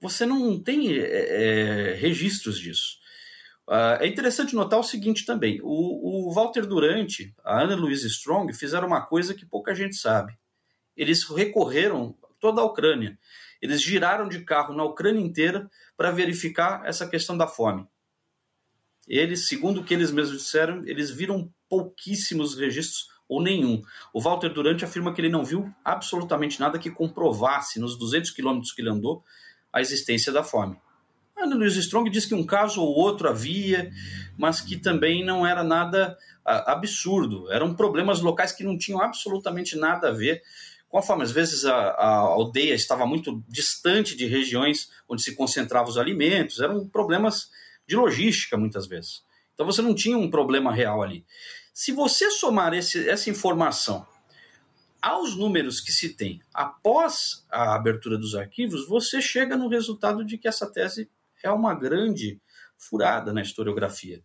[0.00, 2.98] você não tem é, registros disso.
[3.66, 8.52] Uh, é interessante notar o seguinte também: o, o Walter Durante, a Ana Louise Strong
[8.52, 10.38] fizeram uma coisa que pouca gente sabe.
[10.96, 13.18] Eles recorreram toda a Ucrânia.
[13.60, 17.86] Eles giraram de carro na Ucrânia inteira para verificar essa questão da fome.
[19.06, 23.82] Eles, segundo o que eles mesmos disseram, eles viram pouquíssimos registros ou nenhum.
[24.12, 28.72] O Walter Durante afirma que ele não viu absolutamente nada que comprovasse, nos 200 quilômetros
[28.72, 29.24] que ele andou,
[29.72, 30.78] a existência da fome.
[31.36, 33.92] Ana Louise Strong diz que um caso ou outro havia,
[34.38, 37.50] mas que também não era nada absurdo.
[37.52, 40.42] Eram problemas locais que não tinham absolutamente nada a ver
[40.88, 41.22] com a fome.
[41.22, 46.60] Às vezes a, a aldeia estava muito distante de regiões onde se concentravam os alimentos.
[46.60, 47.50] Eram problemas
[47.86, 49.22] de logística, muitas vezes.
[49.54, 51.24] Então você não tinha um problema real ali.
[51.72, 54.06] Se você somar esse, essa informação
[55.02, 60.38] aos números que se tem após a abertura dos arquivos, você chega no resultado de
[60.38, 61.10] que essa tese
[61.42, 62.40] é uma grande
[62.76, 64.22] furada na historiografia.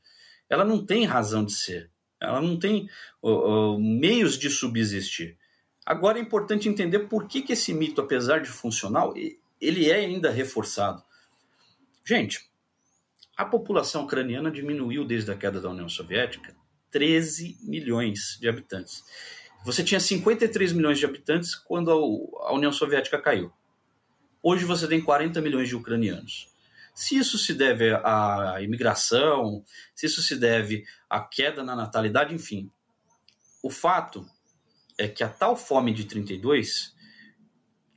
[0.50, 2.90] Ela não tem razão de ser, ela não tem
[3.22, 5.38] uh, meios de subsistir.
[5.86, 9.14] Agora é importante entender por que, que esse mito, apesar de funcional,
[9.60, 11.04] ele é ainda reforçado.
[12.06, 12.52] Gente,
[13.36, 16.56] a população ucraniana diminuiu desde a queda da União Soviética
[16.92, 19.04] 13 milhões de habitantes.
[19.64, 21.90] Você tinha 53 milhões de habitantes quando
[22.42, 23.52] a União Soviética caiu.
[24.44, 26.51] Hoje você tem 40 milhões de ucranianos.
[27.02, 32.72] Se isso se deve à imigração, se isso se deve à queda na natalidade, enfim.
[33.64, 34.24] O fato
[35.00, 36.96] é que a tal fome de 32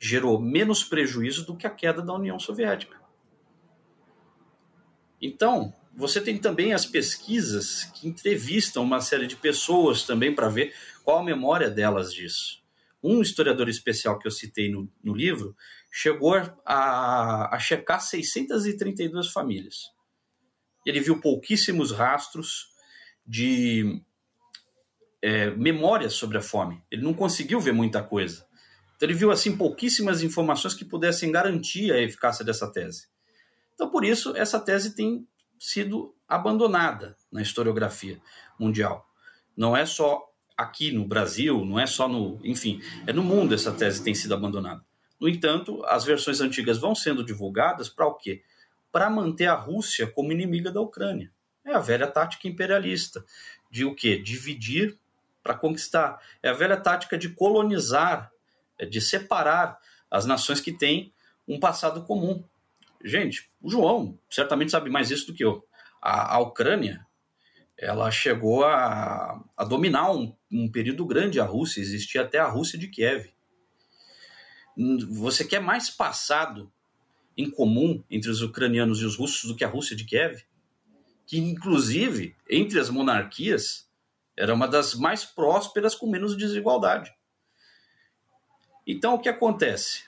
[0.01, 2.99] gerou menos prejuízo do que a queda da União Soviética.
[5.21, 10.75] Então, você tem também as pesquisas que entrevistam uma série de pessoas também para ver
[11.05, 12.64] qual a memória delas disso.
[13.03, 15.55] Um historiador especial que eu citei no, no livro
[15.96, 16.35] chegou
[16.66, 19.92] a, a checar 632 famílias.
[20.85, 22.66] Ele viu pouquíssimos rastros
[23.24, 24.02] de
[25.22, 26.83] é, memórias sobre a fome.
[26.90, 28.44] Ele não conseguiu ver muita coisa.
[28.96, 33.07] Então ele viu assim pouquíssimas informações que pudessem garantir a eficácia dessa tese.
[33.74, 35.24] Então por isso essa tese tem
[35.61, 38.20] sido abandonada na historiografia
[38.59, 39.09] mundial.
[39.57, 42.40] Não é só aqui no Brasil, não é só no.
[42.42, 44.85] Enfim, é no mundo essa tese tem sido abandonada.
[45.20, 48.42] No entanto, as versões antigas vão sendo divulgadas para o quê?
[48.90, 51.33] Para manter a Rússia como inimiga da Ucrânia.
[51.64, 53.24] É a velha tática imperialista
[53.70, 54.18] de o quê?
[54.18, 54.98] Dividir
[55.42, 56.20] para conquistar.
[56.42, 58.31] É a velha tática de colonizar,
[58.79, 59.79] é de separar
[60.11, 61.12] as nações que têm
[61.46, 62.42] um passado comum.
[63.05, 65.66] Gente, o João certamente sabe mais isso do que eu.
[66.00, 67.07] A, a Ucrânia,
[67.77, 72.79] ela chegou a, a dominar um, um, período grande a Rússia, existia até a Rússia
[72.79, 73.34] de Kiev.
[75.10, 76.72] Você quer mais passado
[77.37, 80.42] em comum entre os ucranianos e os russos do que a Rússia de Kiev?
[81.26, 83.88] Que, inclusive, entre as monarquias,
[84.37, 87.12] era uma das mais prósperas com menos desigualdade.
[88.87, 90.04] Então, o que acontece?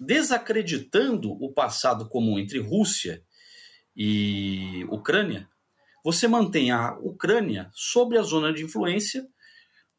[0.00, 3.22] desacreditando o passado comum entre Rússia
[3.94, 5.46] e Ucrânia,
[6.02, 9.28] você mantém a Ucrânia sobre a zona de influência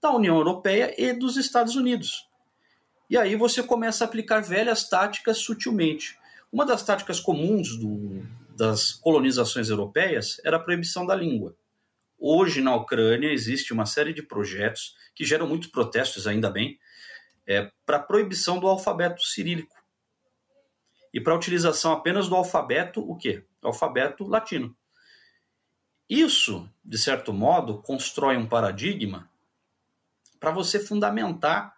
[0.01, 2.27] da União Europeia e dos Estados Unidos.
[3.11, 6.17] E aí você começa a aplicar velhas táticas sutilmente.
[6.49, 11.53] Uma das táticas comuns do, das colonizações europeias era a proibição da língua.
[12.17, 16.79] Hoje, na Ucrânia, existe uma série de projetos que geram muitos protestos, ainda bem,
[17.45, 19.75] é, para a proibição do alfabeto cirílico.
[21.13, 23.43] E para a utilização apenas do alfabeto, o quê?
[23.61, 24.73] O alfabeto latino.
[26.09, 29.29] Isso, de certo modo, constrói um paradigma
[30.39, 31.75] para você fundamentar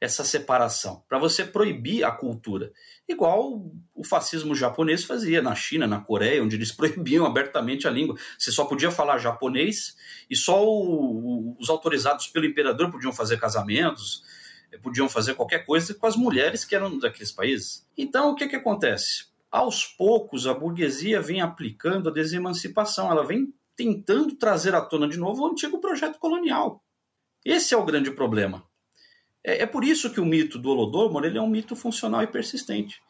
[0.00, 2.72] essa separação, para você proibir a cultura.
[3.08, 8.16] Igual o fascismo japonês fazia na China, na Coreia, onde eles proibiam abertamente a língua.
[8.38, 9.96] Você só podia falar japonês
[10.28, 14.22] e só o, os autorizados pelo imperador podiam fazer casamentos,
[14.70, 17.86] eh, podiam fazer qualquer coisa com as mulheres que eram daqueles países.
[17.96, 19.26] Então, o que, que acontece?
[19.50, 25.18] Aos poucos, a burguesia vem aplicando a desemancipação, ela vem tentando trazer à tona de
[25.18, 26.82] novo o antigo projeto colonial.
[27.44, 28.66] Esse é o grande problema.
[29.46, 32.26] É, é por isso que o mito do Holodomor ele é um mito funcional e
[32.26, 33.00] persistente,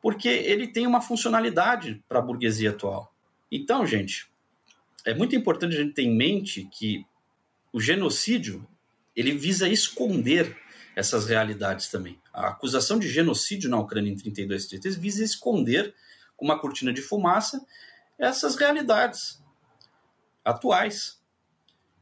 [0.00, 3.12] porque ele tem uma funcionalidade para a burguesia atual.
[3.50, 4.30] Então, gente,
[5.04, 7.04] é muito importante a gente ter em mente que
[7.72, 8.66] o genocídio
[9.14, 10.56] ele visa esconder
[10.94, 12.18] essas realidades também.
[12.32, 15.94] A acusação de genocídio na Ucrânia em 32 e 33 visa esconder
[16.36, 17.64] com uma cortina de fumaça
[18.18, 19.42] essas realidades
[20.44, 21.20] atuais.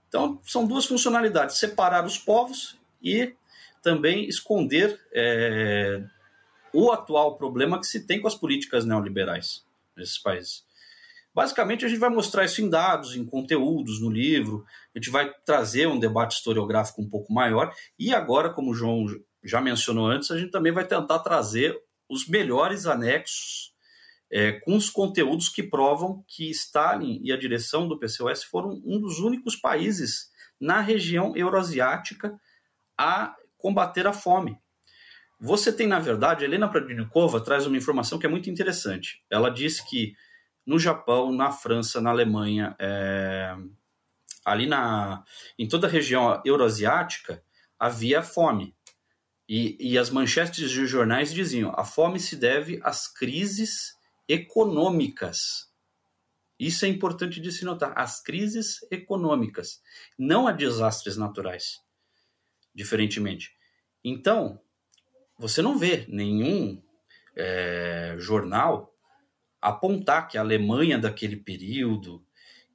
[0.09, 3.35] Então, são duas funcionalidades: separar os povos e
[3.83, 6.03] também esconder é,
[6.72, 9.64] o atual problema que se tem com as políticas neoliberais
[9.97, 10.64] nesses países.
[11.35, 14.64] Basicamente, a gente vai mostrar isso em dados, em conteúdos, no livro,
[14.95, 19.07] a gente vai trazer um debate historiográfico um pouco maior, e agora, como o João
[19.43, 21.78] já mencionou antes, a gente também vai tentar trazer
[22.09, 23.72] os melhores anexos
[24.31, 29.01] é, com os conteúdos que provam que Stalin e a direção do PCOS foram um
[29.01, 32.39] dos únicos países na região euroasiática
[32.99, 34.59] a combater a fome.
[35.39, 39.25] Você tem, na verdade, Helena Pradnikova traz uma informação que é muito interessante.
[39.31, 40.15] Ela diz que
[40.67, 43.57] no Japão, na França, na Alemanha, é,
[44.45, 45.25] ali na,
[45.59, 47.43] em toda a região euroasiática,
[47.79, 48.77] havia fome.
[49.49, 53.95] E, e as manchetes de jornais diziam: a fome se deve às crises
[54.29, 55.71] econômicas.
[56.59, 59.81] Isso é importante de se notar: as crises econômicas,
[60.19, 61.81] não a desastres naturais
[62.75, 63.55] diferentemente.
[64.05, 64.61] Então,
[65.39, 66.83] você não vê nenhum
[67.37, 68.95] é, jornal
[69.61, 72.25] apontar que a Alemanha daquele período,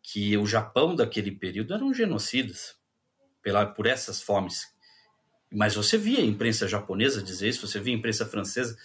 [0.02, 2.78] que o Japão daquele período eram genocidas
[3.42, 4.74] pela, por essas fomes.
[5.52, 8.78] Mas você via a imprensa japonesa dizer isso, você via a imprensa francesa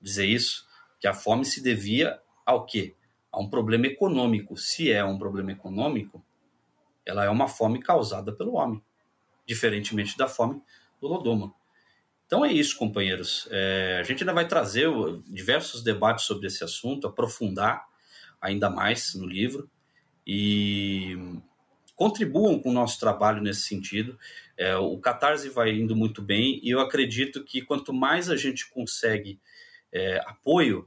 [0.00, 0.66] dizer isso,
[1.00, 2.96] que a fome se devia ao quê?
[3.30, 4.56] A um problema econômico.
[4.56, 6.24] Se é um problema econômico,
[7.04, 8.82] ela é uma fome causada pelo homem
[9.48, 10.60] diferentemente da fome
[11.00, 11.52] do Lodoma.
[12.26, 13.48] Então é isso, companheiros.
[13.50, 14.86] É, a gente ainda vai trazer
[15.26, 17.86] diversos debates sobre esse assunto, aprofundar
[18.38, 19.68] ainda mais no livro
[20.26, 21.16] e
[21.96, 24.18] contribuam com o nosso trabalho nesse sentido.
[24.58, 28.68] É, o Catarse vai indo muito bem e eu acredito que quanto mais a gente
[28.68, 29.40] consegue
[29.90, 30.86] é, apoio,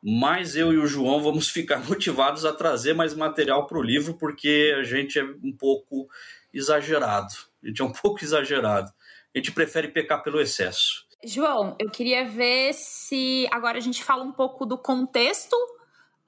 [0.00, 4.14] mais eu e o João vamos ficar motivados a trazer mais material para o livro,
[4.14, 6.08] porque a gente é um pouco
[6.54, 7.47] exagerado.
[7.62, 8.90] A gente é um pouco exagerado.
[9.34, 11.06] A gente prefere pecar pelo excesso.
[11.24, 15.56] João, eu queria ver se agora a gente fala um pouco do contexto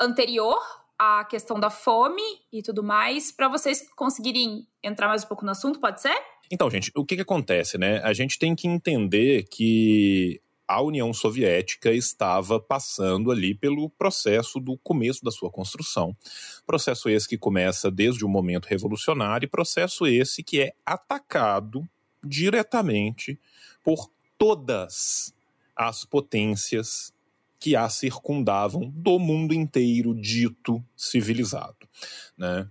[0.01, 0.59] anterior
[0.99, 2.23] à questão da fome
[2.53, 6.17] e tudo mais, para vocês conseguirem entrar mais um pouco no assunto, pode ser?
[6.51, 8.01] Então, gente, o que, que acontece, né?
[8.03, 14.79] A gente tem que entender que a União Soviética estava passando ali pelo processo do
[14.79, 16.17] começo da sua construção.
[16.65, 21.83] Processo esse que começa desde o momento revolucionário, e processo esse que é atacado
[22.23, 23.37] diretamente
[23.83, 24.09] por
[24.39, 25.35] todas
[25.75, 27.13] as potências
[27.59, 31.89] que a circundavam do mundo inteiro dito civilizado.
[32.39, 32.71] Né?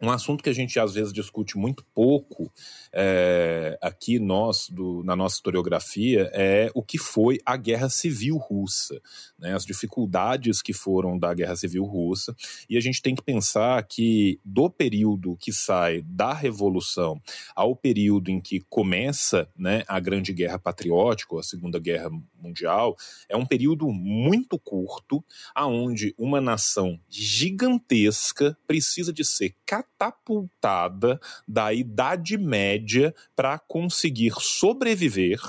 [0.00, 2.52] Um assunto que a gente às vezes discute muito pouco
[2.92, 9.00] é, aqui nós, do, na nossa historiografia, é o que foi a Guerra Civil Russa,
[9.38, 12.34] né, as dificuldades que foram da Guerra Civil Russa.
[12.68, 17.20] E a gente tem que pensar que do período que sai da Revolução
[17.54, 22.96] ao período em que começa né, a Grande Guerra Patriótica, a Segunda Guerra Mundial,
[23.28, 25.24] é um período muito curto,
[25.54, 29.54] aonde uma nação gigantesca precisa de ser
[29.98, 35.40] catapultada da Idade Média para conseguir sobreviver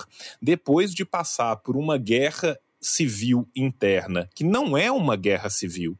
[0.41, 5.97] depois de passar por uma guerra civil interna, que não é uma guerra civil,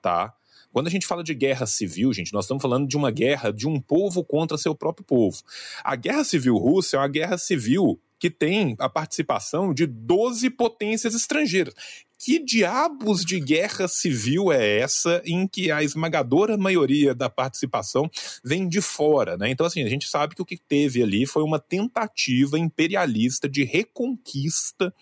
[0.00, 0.34] tá?
[0.72, 3.68] Quando a gente fala de guerra civil, gente, nós estamos falando de uma guerra de
[3.68, 5.42] um povo contra seu próprio povo.
[5.84, 11.12] A guerra civil russa é uma guerra civil que tem a participação de 12 potências
[11.12, 11.74] estrangeiras.
[12.16, 18.08] Que diabos de guerra civil é essa em que a esmagadora maioria da participação
[18.44, 19.50] vem de fora, né?
[19.50, 23.64] Então, assim, a gente sabe que o que teve ali foi uma tentativa imperialista de
[23.64, 24.94] reconquista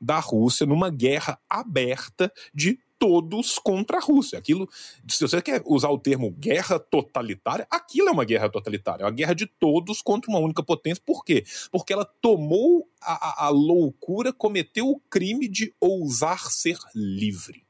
[0.00, 4.38] da Rússia numa guerra aberta de todos contra a Rússia.
[4.38, 4.68] Aquilo,
[5.08, 9.10] se você quer usar o termo guerra totalitária, aquilo é uma guerra totalitária, é uma
[9.10, 11.02] guerra de todos contra uma única potência.
[11.04, 11.44] Por quê?
[11.72, 17.64] Porque ela tomou a, a loucura, cometeu o crime de ousar ser livre.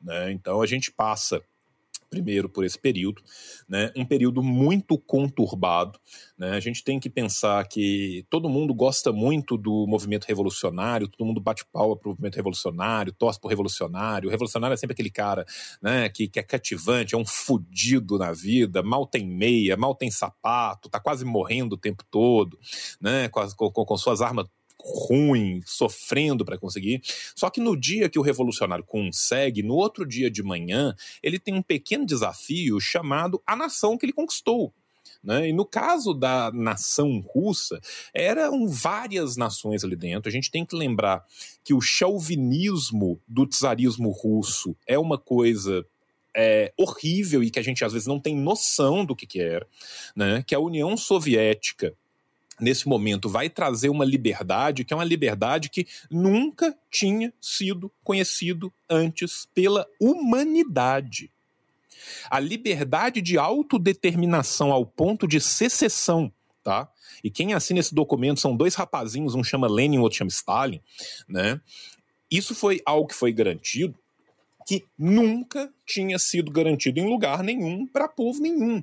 [0.00, 0.32] Né?
[0.32, 1.40] Então a gente passa
[2.12, 3.22] primeiro por esse período,
[3.66, 3.90] né?
[3.96, 5.98] um período muito conturbado.
[6.36, 6.50] Né?
[6.50, 11.40] A gente tem que pensar que todo mundo gosta muito do movimento revolucionário, todo mundo
[11.40, 14.28] bate palma para o movimento revolucionário, torce para o revolucionário.
[14.28, 15.46] O revolucionário é sempre aquele cara
[15.80, 20.10] né, que, que é cativante, é um fudido na vida, mal tem meia, mal tem
[20.10, 22.58] sapato, tá quase morrendo o tempo todo,
[23.00, 24.46] né, com, as, com, com suas armas
[24.80, 27.00] ruim, sofrendo para conseguir.
[27.34, 31.54] Só que no dia que o revolucionário consegue, no outro dia de manhã, ele tem
[31.54, 34.72] um pequeno desafio chamado a nação que ele conquistou.
[35.22, 35.50] Né?
[35.50, 37.80] E no caso da nação russa,
[38.12, 40.28] eram várias nações ali dentro.
[40.28, 41.24] A gente tem que lembrar
[41.62, 45.86] que o chauvinismo do czarismo russo é uma coisa
[46.34, 49.66] é, horrível e que a gente às vezes não tem noção do que, que era,
[50.16, 50.42] né?
[50.46, 51.94] que a União Soviética
[52.62, 58.72] nesse momento, vai trazer uma liberdade que é uma liberdade que nunca tinha sido conhecido
[58.88, 61.30] antes pela humanidade.
[62.30, 66.32] A liberdade de autodeterminação ao ponto de secessão,
[66.62, 66.88] tá?
[67.22, 70.80] E quem assina esse documento são dois rapazinhos, um chama Lenin, o outro chama Stalin,
[71.28, 71.60] né?
[72.30, 73.98] Isso foi algo que foi garantido
[74.66, 78.82] que nunca tinha sido garantido em lugar nenhum para povo nenhum.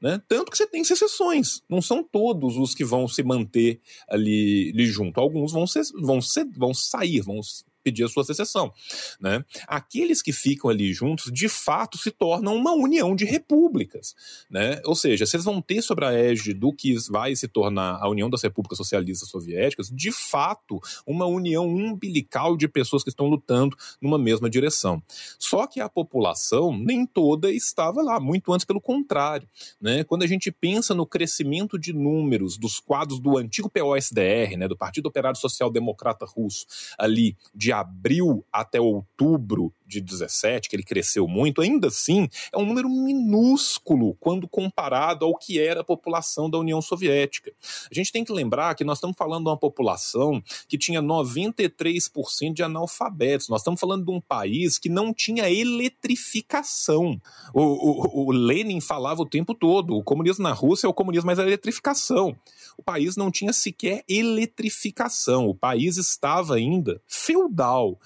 [0.00, 0.22] Né?
[0.28, 4.86] Tanto que você tem secessões, não são todos os que vão se manter ali, ali
[4.86, 5.18] junto.
[5.18, 7.40] Alguns vão, ser, vão, ser, vão sair, vão
[7.82, 8.72] pedir a sua secessão.
[9.20, 9.44] Né?
[9.66, 14.14] Aqueles que ficam ali juntos, de fato, se tornam uma união de repúblicas.
[14.50, 14.80] Né?
[14.84, 18.28] Ou seja, vocês vão ter sobre a égide do que vai se tornar a União
[18.28, 24.18] das Repúblicas Socialistas Soviéticas, de fato, uma união umbilical de pessoas que estão lutando numa
[24.18, 25.02] mesma direção.
[25.38, 29.48] Só que a população nem toda estava lá, muito antes pelo contrário.
[29.80, 30.04] Né?
[30.04, 34.76] Quando a gente pensa no crescimento de números dos quadros do antigo POSDR, né, do
[34.76, 36.66] Partido Operário Social Democrata Russo,
[36.98, 42.66] ali de abril até outubro de 17, que ele cresceu muito, ainda assim é um
[42.66, 47.52] número minúsculo quando comparado ao que era a população da União Soviética.
[47.90, 52.52] A gente tem que lembrar que nós estamos falando de uma população que tinha 93%
[52.52, 53.48] de analfabetos.
[53.48, 57.20] Nós estamos falando de um país que não tinha eletrificação.
[57.54, 61.26] O, o, o Lenin falava o tempo todo: o comunismo na Rússia é o comunismo,
[61.26, 62.36] mas a eletrificação.
[62.76, 65.48] O país não tinha sequer eletrificação.
[65.48, 67.98] O país estava ainda feudal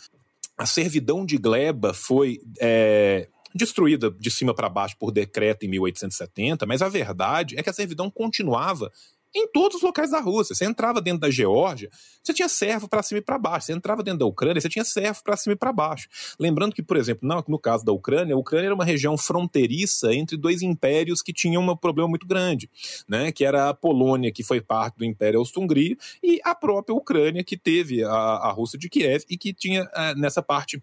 [0.56, 6.66] a servidão de gleba foi é, destruída de cima para baixo por decreto em 1870,
[6.66, 8.90] mas a verdade é que a servidão continuava
[9.34, 10.54] em todos os locais da Rússia.
[10.54, 11.90] Você entrava dentro da Geórgia,
[12.22, 13.66] você tinha servo para cima e para baixo.
[13.66, 16.08] Você entrava dentro da Ucrânia, você tinha servo para cima e para baixo.
[16.38, 20.36] Lembrando que, por exemplo, no, caso da Ucrânia, a Ucrânia era uma região fronteiriça entre
[20.36, 22.70] dois impérios que tinham um problema muito grande,
[23.08, 23.32] né?
[23.32, 27.56] Que era a Polônia, que foi parte do Império Austro-Hungria, e a própria Ucrânia, que
[27.56, 30.82] teve a, a Rússia de Kiev e que tinha uh, nessa parte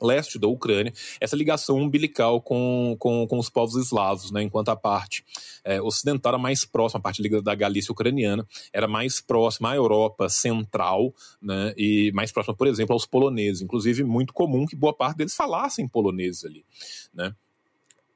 [0.00, 4.42] leste da Ucrânia, essa ligação umbilical com, com, com os povos eslavos, né?
[4.42, 5.24] enquanto a parte
[5.64, 10.28] é, ocidental era mais próxima, a parte da Galícia ucraniana era mais próxima à Europa
[10.28, 11.74] central né?
[11.76, 13.62] e mais próxima, por exemplo, aos poloneses.
[13.62, 16.64] Inclusive, muito comum que boa parte deles falassem polonês ali.
[17.12, 17.34] Né?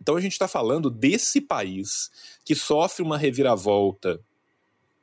[0.00, 2.10] Então a gente está falando desse país
[2.44, 4.20] que sofre uma reviravolta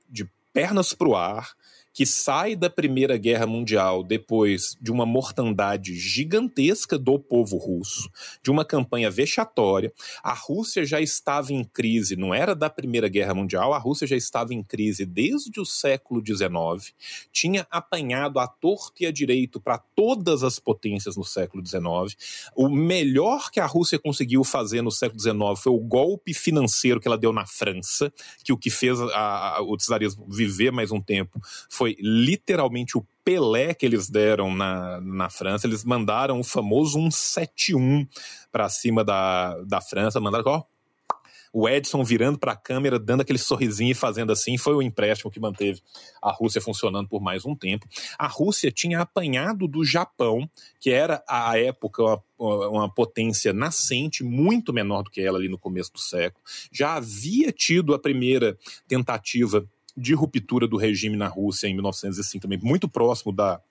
[0.10, 1.54] de pernas para o ar,
[1.96, 8.12] que sai da Primeira Guerra Mundial depois de uma mortandade gigantesca do povo russo,
[8.44, 9.94] de uma campanha vexatória.
[10.22, 14.18] A Rússia já estava em crise, não era da Primeira Guerra Mundial, a Rússia já
[14.18, 16.94] estava em crise desde o século XIX,
[17.32, 22.52] tinha apanhado a torto e a direito para todas as potências no século XIX.
[22.58, 27.08] O melhor que a Rússia conseguiu fazer no século XIX foi o golpe financeiro que
[27.08, 28.12] ela deu na França,
[28.44, 31.40] que o que fez a, a, o czarismo viver mais um tempo
[31.70, 35.68] foi foi literalmente o Pelé que eles deram na, na França.
[35.68, 38.08] Eles mandaram o famoso 171
[38.52, 40.64] para cima da, da França, mandaram, ó,
[41.54, 45.32] o Edson virando para a câmera, dando aquele sorrisinho e fazendo assim, foi o empréstimo
[45.32, 45.80] que manteve
[46.22, 47.88] a Rússia funcionando por mais um tempo.
[48.18, 52.04] A Rússia tinha apanhado do Japão, que era à época
[52.38, 56.44] uma, uma potência nascente, muito menor do que ela ali no começo do século.
[56.72, 58.58] Já havia tido a primeira
[58.88, 59.66] tentativa
[59.96, 63.62] de ruptura do regime na Rússia em 1905, também muito próximo da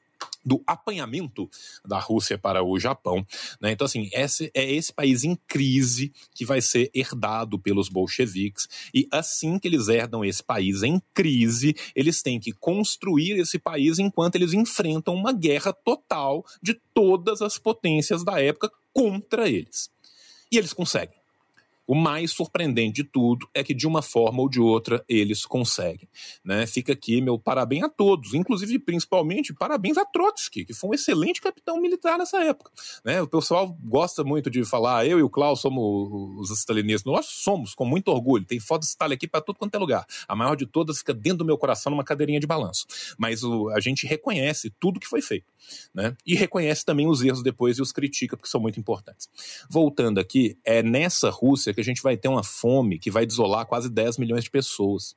[0.44, 1.48] do apanhamento
[1.84, 3.26] da Rússia para o Japão.
[3.60, 3.72] Né?
[3.72, 9.08] Então, assim, esse é esse país em crise que vai ser herdado pelos bolcheviques, e
[9.10, 14.36] assim que eles herdam esse país em crise, eles têm que construir esse país enquanto
[14.36, 19.90] eles enfrentam uma guerra total de todas as potências da época contra eles.
[20.52, 21.23] E eles conseguem.
[21.86, 26.08] O mais surpreendente de tudo é que, de uma forma ou de outra, eles conseguem.
[26.42, 26.66] Né?
[26.66, 31.40] Fica aqui meu parabéns a todos, inclusive, principalmente, parabéns a Trotsky, que foi um excelente
[31.40, 32.70] capitão militar nessa época.
[33.04, 33.20] Né?
[33.20, 37.12] O pessoal gosta muito de falar, eu e o Klaus somos os stalinistas.
[37.12, 38.44] Nós somos, com muito orgulho.
[38.44, 40.06] Tem foto de Stalin aqui para tudo quanto é lugar.
[40.26, 42.86] A maior de todas fica dentro do meu coração, numa cadeirinha de balanço.
[43.18, 45.52] Mas o, a gente reconhece tudo que foi feito.
[45.94, 46.16] Né?
[46.26, 49.28] E reconhece também os erros depois e os critica, porque são muito importantes.
[49.68, 53.66] Voltando aqui, é nessa Rússia que a gente vai ter uma fome que vai desolar
[53.66, 55.14] quase 10 milhões de pessoas.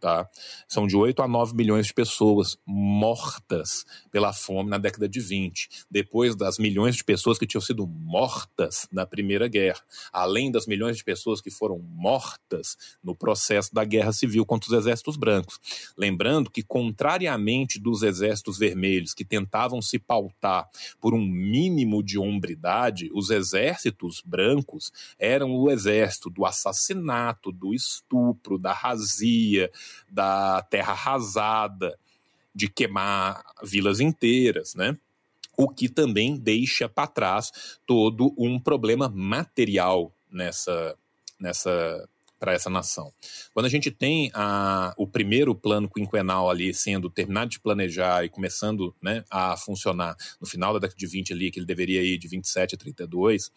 [0.00, 0.28] Tá?
[0.68, 5.68] São de 8 a 9 milhões de pessoas mortas pela fome na década de 20,
[5.90, 9.80] depois das milhões de pessoas que tinham sido mortas na Primeira Guerra,
[10.12, 14.78] além das milhões de pessoas que foram mortas no processo da Guerra Civil contra os
[14.78, 15.58] exércitos brancos.
[15.96, 20.68] Lembrando que, contrariamente dos exércitos vermelhos que tentavam se pautar
[21.00, 28.58] por um mínimo de hombridade, os exércitos brancos eram o exército do assassinato, do estupro,
[28.58, 29.68] da razia
[30.10, 31.98] da terra arrasada,
[32.54, 34.96] de queimar vilas inteiras, né?
[35.56, 40.96] O que também deixa para trás todo um problema material nessa,
[41.38, 42.08] nessa
[42.38, 43.12] para essa nação.
[43.52, 48.28] Quando a gente tem a, o primeiro plano quinquenal ali sendo terminado de planejar e
[48.28, 52.18] começando né, a funcionar no final da década de 20 ali, que ele deveria ir
[52.18, 53.50] de 27 a 32,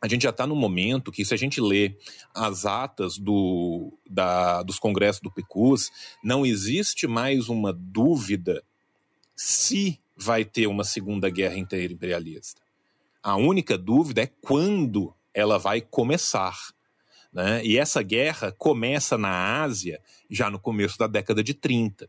[0.00, 1.94] a gente já está no momento que, se a gente lê
[2.34, 5.90] as atas do, da, dos congressos do PICUS,
[6.24, 8.64] não existe mais uma dúvida
[9.36, 12.62] se vai ter uma segunda guerra interimperialista.
[13.22, 16.58] A única dúvida é quando ela vai começar.
[17.32, 17.64] Né?
[17.64, 22.08] E essa guerra começa na Ásia já no começo da década de 30.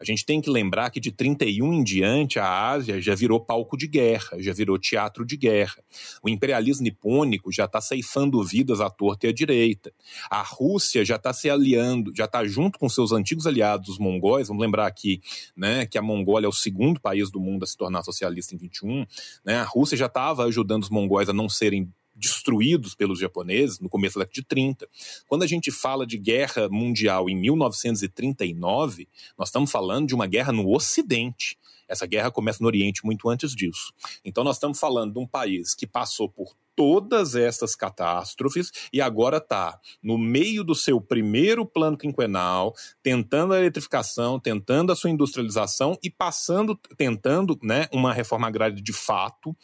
[0.00, 3.76] A gente tem que lembrar que de 31 em diante a Ásia já virou palco
[3.76, 5.82] de guerra, já virou teatro de guerra.
[6.22, 9.92] O imperialismo nipônico já está ceifando vidas à torta e à direita.
[10.30, 14.48] A Rússia já está se aliando, já está junto com seus antigos aliados, os mongóis.
[14.48, 15.20] Vamos lembrar aqui
[15.56, 18.58] né, que a Mongólia é o segundo país do mundo a se tornar socialista em
[18.58, 19.04] 21.
[19.44, 19.56] Né?
[19.56, 24.18] A Rússia já estava ajudando os mongóis a não serem destruídos pelos japoneses no começo
[24.18, 24.88] da década de 30.
[25.26, 29.08] Quando a gente fala de guerra mundial em 1939,
[29.38, 31.56] nós estamos falando de uma guerra no Ocidente.
[31.88, 33.92] Essa guerra começa no Oriente muito antes disso.
[34.24, 39.38] Então, nós estamos falando de um país que passou por todas essas catástrofes e agora
[39.38, 42.72] está no meio do seu primeiro plano quinquenal,
[43.02, 48.92] tentando a eletrificação, tentando a sua industrialização e passando, tentando né, uma reforma agrária de
[48.92, 49.56] fato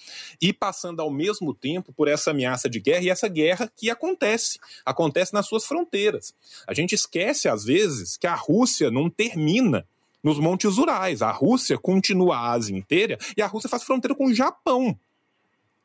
[0.43, 4.59] e passando ao mesmo tempo por essa ameaça de guerra e essa guerra que acontece,
[4.85, 6.35] acontece nas suas fronteiras.
[6.67, 9.87] A gente esquece às vezes que a Rússia não termina
[10.21, 11.23] nos Montes Urais.
[11.23, 14.99] A Rússia continua a Ásia inteira e a Rússia faz fronteira com o Japão.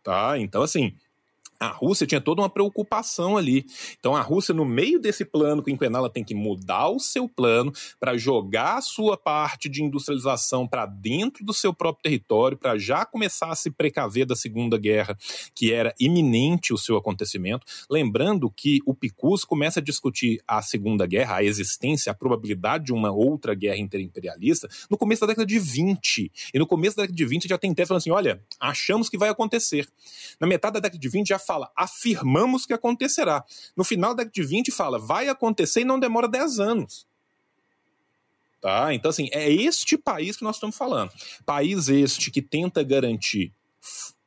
[0.02, 0.40] Tá?
[0.40, 0.96] Então, assim,
[1.60, 3.66] a Rússia tinha toda uma preocupação ali.
[3.99, 7.74] Então a Rússia, no meio desse plano quinquenal, ela tem que mudar o seu plano
[7.99, 13.03] para jogar a sua parte de industrialização para dentro do seu próprio território, para já
[13.05, 15.18] começar a se precaver da Segunda Guerra,
[15.53, 17.66] que era iminente o seu acontecimento.
[17.89, 22.93] Lembrando que o Picus começa a discutir a Segunda Guerra, a existência, a probabilidade de
[22.93, 26.32] uma outra guerra interimperialista no começo da década de 20.
[26.53, 29.18] E no começo da década de 20 já tem tese falando assim: olha, achamos que
[29.18, 29.88] vai acontecer.
[30.39, 33.43] Na metade da década de 20 já fala, afirmamos que acontecerá.
[33.76, 37.08] No final da de 20 fala, vai acontecer e não demora 10 anos.
[38.62, 38.93] Tá?
[38.93, 41.12] Então, assim, é este país que nós estamos falando.
[41.47, 43.52] País este que tenta garantir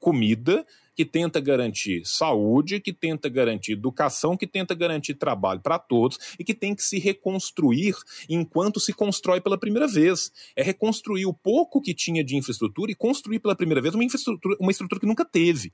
[0.00, 0.66] comida,
[0.96, 6.44] que tenta garantir saúde, que tenta garantir educação, que tenta garantir trabalho para todos e
[6.44, 7.94] que tem que se reconstruir
[8.28, 10.32] enquanto se constrói pela primeira vez.
[10.56, 14.56] É reconstruir o pouco que tinha de infraestrutura e construir pela primeira vez uma infraestrutura,
[14.58, 15.72] uma estrutura que nunca teve.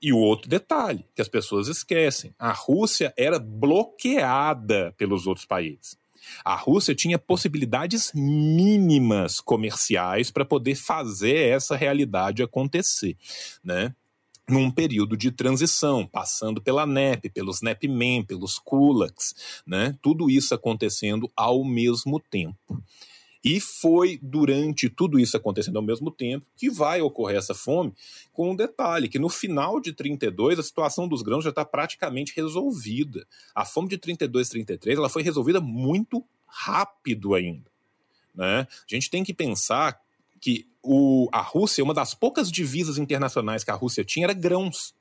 [0.00, 5.96] E o outro detalhe que as pessoas esquecem: a Rússia era bloqueada pelos outros países.
[6.44, 13.16] A Rússia tinha possibilidades mínimas comerciais para poder fazer essa realidade acontecer,
[13.64, 13.94] né?
[14.48, 19.94] Num período de transição, passando pela NEP, pelos NEP-MEN, pelos kulaks, né?
[20.00, 22.82] Tudo isso acontecendo ao mesmo tempo.
[23.48, 27.94] E foi durante tudo isso acontecendo ao mesmo tempo que vai ocorrer essa fome,
[28.30, 32.34] com um detalhe, que no final de 32 a situação dos grãos já está praticamente
[32.36, 33.26] resolvida.
[33.54, 37.70] A fome de 32 33 ela foi resolvida muito rápido ainda.
[38.34, 38.66] Né?
[38.68, 39.98] A gente tem que pensar
[40.38, 44.94] que o, a Rússia, uma das poucas divisas internacionais que a Rússia tinha era grãos.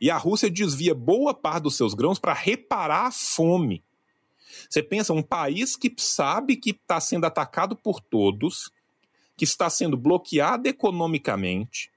[0.00, 3.82] E a Rússia desvia boa parte dos seus grãos para reparar a fome.
[4.68, 8.70] Você pensa, um país que sabe que está sendo atacado por todos,
[9.36, 11.90] que está sendo bloqueado economicamente,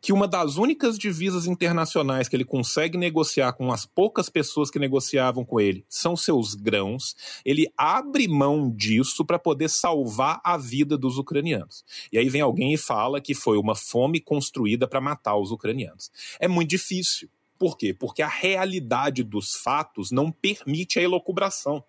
[0.00, 4.78] que uma das únicas divisas internacionais que ele consegue negociar com as poucas pessoas que
[4.78, 10.96] negociavam com ele são seus grãos, ele abre mão disso para poder salvar a vida
[10.96, 11.84] dos ucranianos.
[12.12, 16.10] E aí vem alguém e fala que foi uma fome construída para matar os ucranianos.
[16.38, 17.28] É muito difícil.
[17.58, 17.92] Por quê?
[17.92, 21.82] Porque a realidade dos fatos não permite a elocubração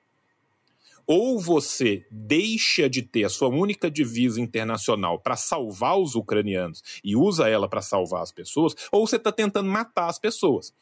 [1.07, 7.15] ou você deixa de ter a sua única divisa internacional para salvar os ucranianos e
[7.15, 10.73] usa ela para salvar as pessoas, ou você está tentando matar as pessoas.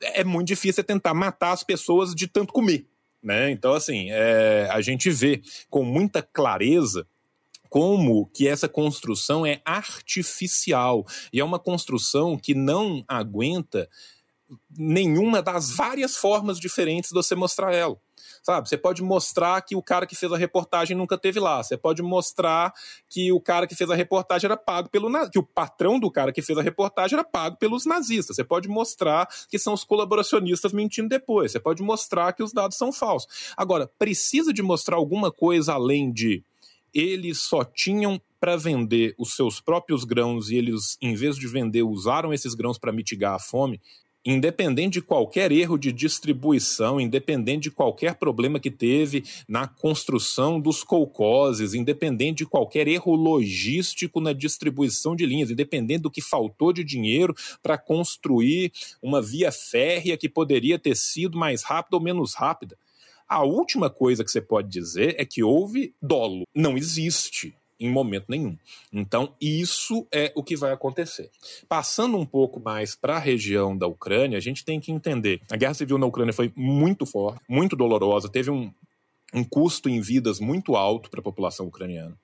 [0.00, 2.86] É muito difícil tentar matar as pessoas de tanto comer.
[3.22, 3.50] Né?
[3.50, 7.06] Então, assim, é, a gente vê com muita clareza
[7.68, 13.88] como que essa construção é artificial e é uma construção que não aguenta
[14.76, 17.96] nenhuma das várias formas diferentes de você mostrar ela.
[18.42, 18.68] Sabe?
[18.68, 21.62] Você pode mostrar que o cara que fez a reportagem nunca teve lá.
[21.62, 22.72] Você pode mostrar
[23.08, 26.32] que o cara que fez a reportagem era pago pelo que o patrão do cara
[26.32, 28.36] que fez a reportagem era pago pelos nazistas.
[28.36, 31.52] Você pode mostrar que são os colaboracionistas mentindo depois.
[31.52, 33.52] Você pode mostrar que os dados são falsos.
[33.56, 36.42] Agora, precisa de mostrar alguma coisa além de
[36.92, 41.82] eles só tinham para vender os seus próprios grãos e eles, em vez de vender,
[41.82, 43.80] usaram esses grãos para mitigar a fome
[44.24, 50.84] independente de qualquer erro de distribuição, independente de qualquer problema que teve na construção dos
[50.84, 56.84] colcoses, independente de qualquer erro logístico na distribuição de linhas, independente do que faltou de
[56.84, 62.76] dinheiro para construir uma via férrea que poderia ter sido mais rápida ou menos rápida.
[63.26, 66.42] A última coisa que você pode dizer é que houve dolo.
[66.52, 68.56] Não existe em momento nenhum.
[68.92, 71.30] Então, isso é o que vai acontecer.
[71.66, 75.56] Passando um pouco mais para a região da Ucrânia, a gente tem que entender: a
[75.56, 78.70] guerra civil na Ucrânia foi muito forte, muito dolorosa, teve um,
[79.32, 82.16] um custo em vidas muito alto para a população ucraniana.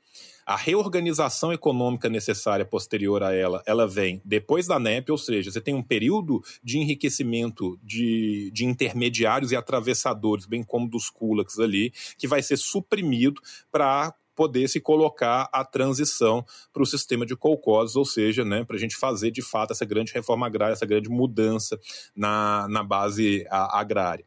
[0.46, 5.60] A reorganização econômica necessária posterior a ela, ela vem depois da NEP, ou seja, você
[5.60, 11.92] tem um período de enriquecimento de, de intermediários e atravessadores, bem como dos kulaks ali,
[12.16, 13.40] que vai ser suprimido
[13.72, 18.76] para poder se colocar a transição para o sistema de colcoses, ou seja, né, para
[18.76, 21.80] a gente fazer de fato essa grande reforma agrária, essa grande mudança
[22.14, 24.24] na, na base agrária.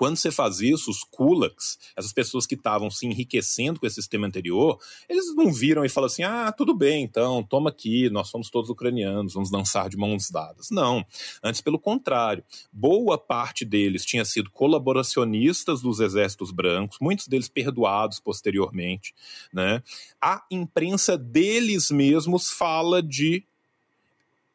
[0.00, 4.26] Quando você faz isso, os kulaks, essas pessoas que estavam se enriquecendo com esse sistema
[4.26, 8.48] anterior, eles não viram e falam assim: ah, tudo bem, então, toma aqui, nós somos
[8.48, 10.70] todos ucranianos, vamos dançar de mãos dadas.
[10.70, 11.04] Não.
[11.42, 12.42] Antes, pelo contrário,
[12.72, 19.14] boa parte deles tinha sido colaboracionistas dos exércitos brancos, muitos deles perdoados posteriormente.
[19.52, 19.82] Né?
[20.18, 23.44] A imprensa deles mesmos fala de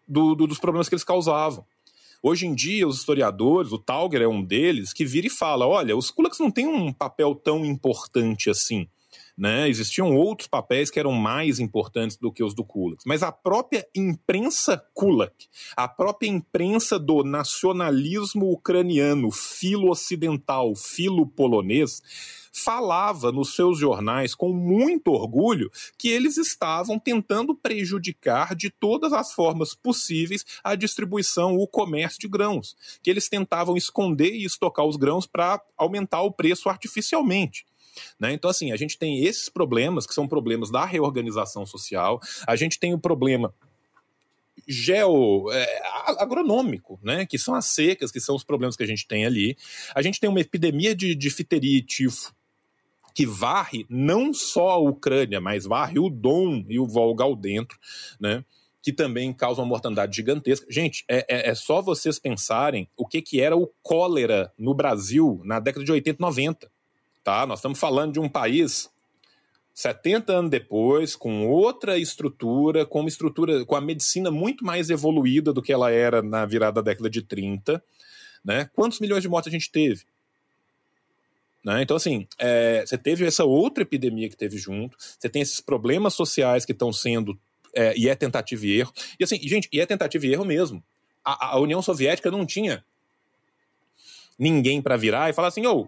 [0.07, 1.63] do, do, dos problemas que eles causavam.
[2.27, 5.95] Hoje em dia, os historiadores, o Tauger é um deles, que vira e fala: olha,
[5.95, 8.87] os kulaks não têm um papel tão importante assim.
[9.37, 9.67] Né?
[9.67, 13.03] Existiam outros papéis que eram mais importantes do que os do Kulak.
[13.05, 22.01] Mas a própria imprensa Kulak, a própria imprensa do nacionalismo ucraniano, filo-ocidental, filo-polonês,
[22.55, 29.33] falava nos seus jornais com muito orgulho que eles estavam tentando prejudicar de todas as
[29.33, 34.95] formas possíveis a distribuição, o comércio de grãos, que eles tentavam esconder e estocar os
[34.95, 37.65] grãos para aumentar o preço artificialmente.
[38.19, 38.33] Né?
[38.33, 42.79] Então, assim, a gente tem esses problemas, que são problemas da reorganização social, a gente
[42.79, 43.53] tem o problema
[44.67, 45.81] geo é,
[46.17, 47.25] agronômico, né?
[47.25, 49.57] Que são as secas, que são os problemas que a gente tem ali.
[49.93, 52.33] A gente tem uma epidemia de, fiteria e tifo
[53.13, 57.79] que varre não só a Ucrânia, mas varre o Dom e o Volga dentro,
[58.19, 58.43] né?
[58.85, 60.67] que também causa uma mortandade gigantesca.
[60.69, 65.41] Gente, é, é, é, só vocês pensarem o que, que era o cólera no Brasil
[65.43, 66.71] na década de 80 e 90.
[67.25, 67.43] Tá?
[67.47, 68.87] Nós estamos falando de um país
[69.73, 75.51] 70 anos depois, com outra estrutura, com uma estrutura, com a medicina muito mais evoluída
[75.51, 77.83] do que ela era na virada da década de 30.
[78.43, 78.69] Né?
[78.75, 80.03] Quantos milhões de mortes a gente teve?
[81.63, 81.81] Né?
[81.81, 86.13] Então, assim, é, você teve essa outra epidemia que teve junto, você tem esses problemas
[86.13, 87.35] sociais que estão sendo.
[87.73, 88.93] É, e é tentativa e erro.
[89.19, 90.83] E assim, gente, e é tentativa e erro mesmo.
[91.23, 92.85] A, a União Soviética não tinha
[94.37, 95.87] ninguém para virar e falar assim, ô,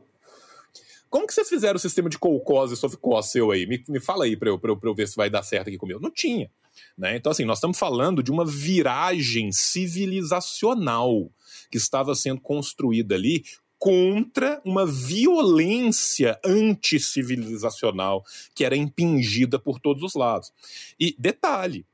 [1.10, 3.66] como que vocês fizeram o sistema de colcose e sofocose seu aí?
[3.66, 6.00] Me, me fala aí para eu, eu, eu ver se vai dar certo aqui comigo.
[6.00, 6.50] Não tinha.
[6.98, 7.16] Né?
[7.16, 11.32] Então, assim, nós estamos falando de uma viragem civilizacional
[11.72, 13.44] que estava sendo construída ali
[13.80, 18.24] contra uma violência anticivilizacional
[18.56, 20.52] que era impingida por todos os lados.
[21.00, 21.86] E detalhe,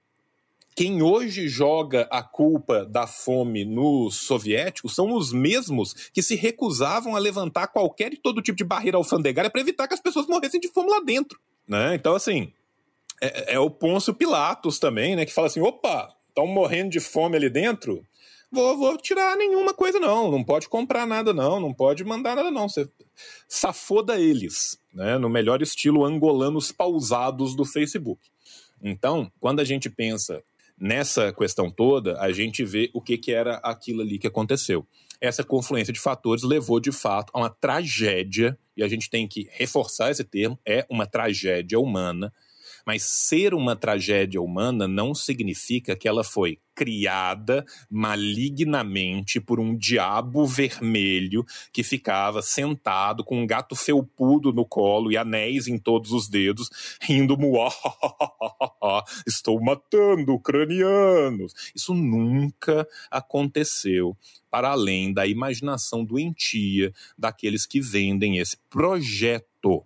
[0.75, 7.15] quem hoje joga a culpa da fome nos soviéticos são os mesmos que se recusavam
[7.15, 10.59] a levantar qualquer e todo tipo de barreira alfandegária para evitar que as pessoas morressem
[10.59, 11.39] de fome lá dentro.
[11.67, 11.95] Né?
[11.95, 12.51] Então, assim,
[13.21, 15.25] é, é o Pôncio Pilatos também, né?
[15.25, 18.05] Que fala assim: opa, estão morrendo de fome ali dentro?
[18.51, 20.29] Vou, vou tirar nenhuma coisa, não.
[20.29, 21.59] Não pode comprar nada, não.
[21.59, 22.69] Não pode mandar nada, não.
[22.69, 22.87] Você
[23.47, 25.17] safoda eles, né?
[25.17, 28.21] No melhor estilo angolanos pausados do Facebook.
[28.81, 30.43] Então, quando a gente pensa
[30.83, 34.85] nessa questão toda, a gente vê o que, que era aquilo ali que aconteceu.
[35.21, 39.47] Essa confluência de fatores levou, de fato, a uma tragédia, e a gente tem que
[39.51, 42.33] reforçar esse termo: é uma tragédia humana
[42.85, 50.45] mas ser uma tragédia humana não significa que ela foi criada malignamente por um diabo
[50.45, 56.27] vermelho que ficava sentado com um gato felpudo no colo e anéis em todos os
[56.27, 56.69] dedos,
[57.01, 57.71] rindo muá,
[59.27, 61.53] estou matando ucranianos.
[61.75, 64.17] Isso nunca aconteceu
[64.49, 69.83] para além da imaginação doentia daqueles que vendem esse projeto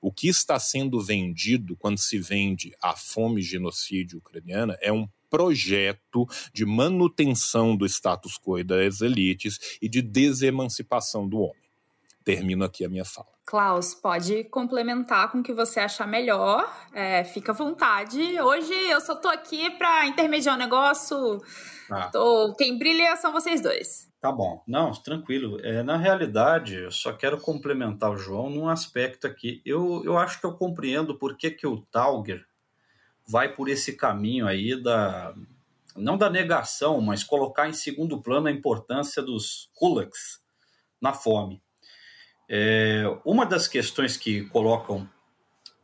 [0.00, 6.26] o que está sendo vendido quando se vende a fome genocídio ucraniana é um projeto
[6.52, 11.70] de manutenção do status quo e das elites e de desemancipação do homem.
[12.24, 13.29] Termino aqui a minha fala.
[13.50, 16.72] Klaus, pode complementar com o que você achar melhor.
[16.94, 18.40] É, fica à vontade.
[18.40, 21.42] Hoje eu só tô aqui para intermediar o negócio.
[21.90, 22.08] Ah.
[22.12, 22.54] Tô...
[22.54, 24.08] Quem brilha são vocês dois.
[24.20, 24.62] Tá bom.
[24.68, 25.58] Não, tranquilo.
[25.64, 29.60] É, na realidade, eu só quero complementar o João num aspecto aqui.
[29.66, 32.46] Eu, eu acho que eu compreendo por que, que o Tauger
[33.26, 35.34] vai por esse caminho aí da.
[35.96, 40.40] Não da negação, mas colocar em segundo plano a importância dos kulaks
[41.00, 41.60] na fome.
[42.52, 45.08] É, uma das questões que colocam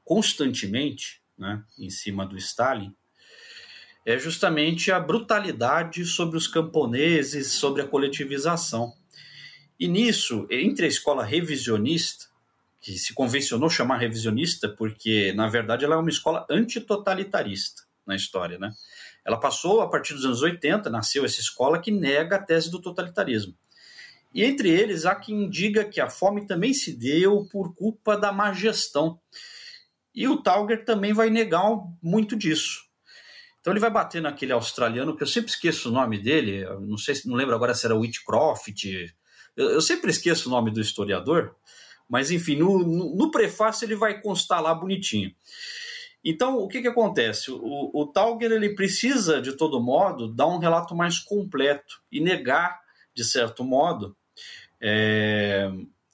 [0.04, 2.92] constantemente né, em cima do Stalin
[4.04, 8.92] é justamente a brutalidade sobre os camponeses, sobre a coletivização.
[9.78, 12.26] E nisso, entre a escola revisionista,
[12.80, 18.58] que se convencionou chamar revisionista porque, na verdade, ela é uma escola antitotalitarista na história,
[18.58, 18.72] né?
[19.24, 22.80] Ela passou, a partir dos anos 80, nasceu essa escola que nega a tese do
[22.80, 23.54] totalitarismo.
[24.34, 28.32] E entre eles, há quem diga que a fome também se deu por culpa da
[28.32, 29.18] má gestão.
[30.14, 31.64] E o Tauger também vai negar
[32.02, 32.86] muito disso.
[33.60, 37.16] Então ele vai bater naquele australiano, que eu sempre esqueço o nome dele, não sei,
[37.24, 38.84] não lembro agora se era Whitcroft,
[39.56, 41.56] eu, eu sempre esqueço o nome do historiador,
[42.08, 45.34] mas enfim, no, no, no, prefácio ele vai constar lá bonitinho.
[46.22, 47.50] Então, o que, que acontece?
[47.50, 52.80] O, o Tauger ele precisa, de todo modo, dar um relato mais completo e negar,
[53.16, 54.14] de certo modo,
[54.80, 55.70] é,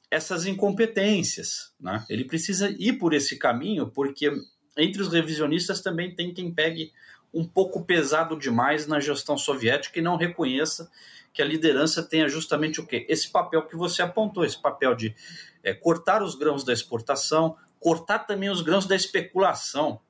[0.08, 1.74] essas incompetências.
[1.80, 2.04] Né?
[2.08, 4.32] Ele precisa ir por esse caminho, porque
[4.78, 6.92] entre os revisionistas também tem quem pegue
[7.34, 10.90] um pouco pesado demais na gestão soviética e não reconheça
[11.32, 13.06] que a liderança tenha justamente o quê?
[13.08, 15.14] Esse papel que você apontou, esse papel de
[15.62, 20.00] é, cortar os grãos da exportação, cortar também os grãos da especulação.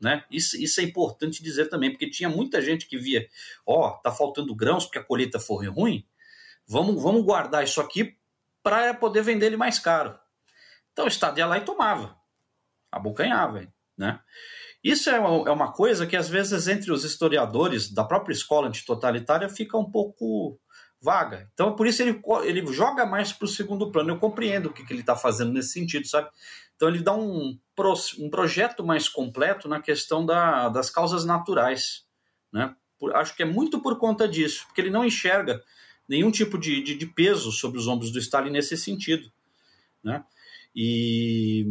[0.00, 0.24] Né?
[0.30, 3.28] Isso, isso é importante dizer também, porque tinha muita gente que via,
[3.66, 6.02] ó, oh, tá faltando grãos porque a colheita foi ruim,
[6.70, 8.16] vamos, vamos guardar isso aqui
[8.62, 10.16] para poder vender ele mais caro.
[10.92, 12.16] Então o Estado ia lá e tomava,
[12.92, 13.66] abocanhava,
[13.98, 14.20] né?
[14.82, 19.46] Isso é, é uma coisa que, às vezes, entre os historiadores da própria escola antitotalitária
[19.48, 20.58] fica um pouco
[21.02, 21.50] vaga.
[21.52, 24.10] Então, por isso, ele, ele joga mais para o segundo plano.
[24.10, 26.30] Eu compreendo o que, que ele está fazendo nesse sentido, sabe?
[26.76, 27.58] Então, ele dá um,
[28.18, 32.06] um projeto mais completo na questão da, das causas naturais.
[32.50, 32.74] Né?
[32.98, 35.62] Por, acho que é muito por conta disso, porque ele não enxerga
[36.10, 39.30] nenhum tipo de, de, de peso sobre os ombros do Stalin nesse sentido.
[40.02, 40.24] Né?
[40.74, 41.64] E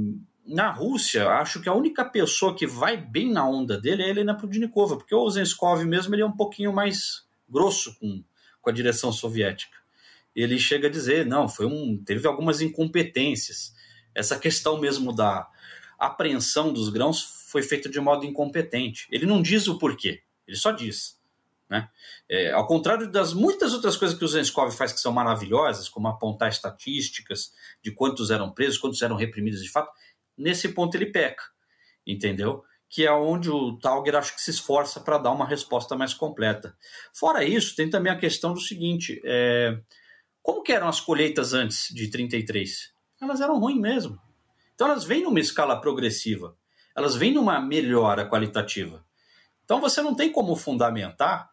[0.45, 4.09] na Rússia, acho que a única pessoa que vai bem na onda dele é a
[4.09, 8.23] Helena Prudnikova, porque o Zenskov mesmo ele é um pouquinho mais grosso com,
[8.61, 9.77] com a direção soviética.
[10.33, 13.75] Ele chega a dizer, não, foi um, teve algumas incompetências.
[14.15, 15.49] Essa questão mesmo da
[15.99, 19.05] apreensão dos grãos foi feita de modo incompetente.
[19.11, 21.18] Ele não diz o porquê, ele só diz.
[21.69, 21.87] Né?
[22.27, 26.07] É, ao contrário das muitas outras coisas que o Zenskov faz que são maravilhosas, como
[26.07, 27.53] apontar estatísticas
[27.83, 29.91] de quantos eram presos, quantos eram reprimidos de fato,
[30.35, 31.43] nesse ponto ele peca,
[32.07, 32.63] entendeu?
[32.89, 36.75] Que é onde o Tauger acho que se esforça para dar uma resposta mais completa.
[37.13, 39.79] Fora isso, tem também a questão do seguinte: é,
[40.41, 42.91] como eram as colheitas antes de 33?
[43.21, 44.19] Elas eram ruins mesmo.
[44.73, 46.57] Então elas vêm numa escala progressiva,
[46.95, 49.05] elas vêm numa melhora qualitativa.
[49.63, 51.48] Então você não tem como fundamentar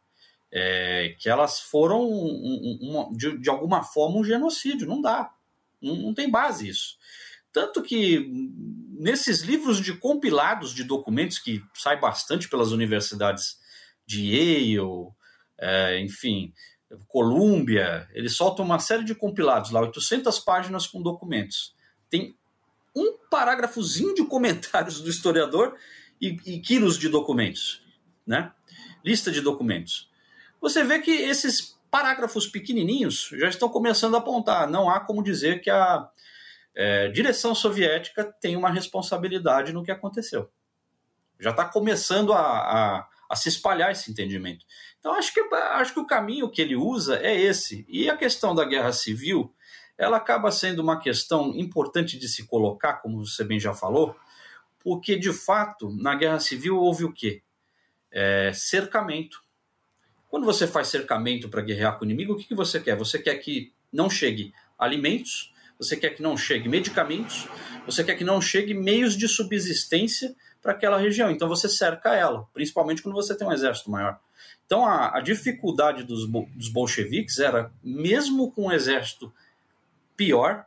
[0.59, 5.31] é, que elas foram um, um, um, de, de alguma forma um genocídio, não dá.
[5.83, 6.97] Não, não tem base isso.
[7.53, 8.27] Tanto que
[8.99, 13.59] nesses livros de compilados de documentos que sai bastante pelas universidades
[14.07, 15.11] de Yale,
[15.59, 16.55] é, enfim,
[17.07, 21.75] Colômbia, eles soltam uma série de compilados lá, 800 páginas com documentos.
[22.09, 22.35] Tem
[22.95, 25.77] um parágrafozinho de comentários do historiador
[26.19, 27.83] e, e quilos de documentos,
[28.27, 28.53] né?
[29.05, 30.09] Lista de documentos.
[30.61, 34.69] Você vê que esses parágrafos pequenininhos já estão começando a apontar.
[34.69, 36.09] Não há como dizer que a
[36.75, 40.51] é, direção soviética tem uma responsabilidade no que aconteceu.
[41.41, 44.65] Já está começando a, a, a, se espalhar esse entendimento.
[44.99, 47.87] Então, acho que, acho que o caminho que ele usa é esse.
[47.89, 49.55] E a questão da guerra civil,
[49.97, 54.17] ela acaba sendo uma questão importante de se colocar, como você bem já falou,
[54.81, 57.43] porque, de fato, na guerra civil houve o quê?
[58.11, 59.43] É, cercamento.
[60.37, 62.95] Quando você faz cercamento para guerrear com o inimigo, o que, que você quer?
[62.99, 67.49] Você quer que não chegue alimentos, você quer que não chegue medicamentos,
[67.87, 71.31] você quer que não chegue meios de subsistência para aquela região.
[71.31, 74.21] Então você cerca ela, principalmente quando você tem um exército maior.
[74.67, 79.33] Então a, a dificuldade dos, dos bolcheviques era, mesmo com um exército
[80.15, 80.67] pior,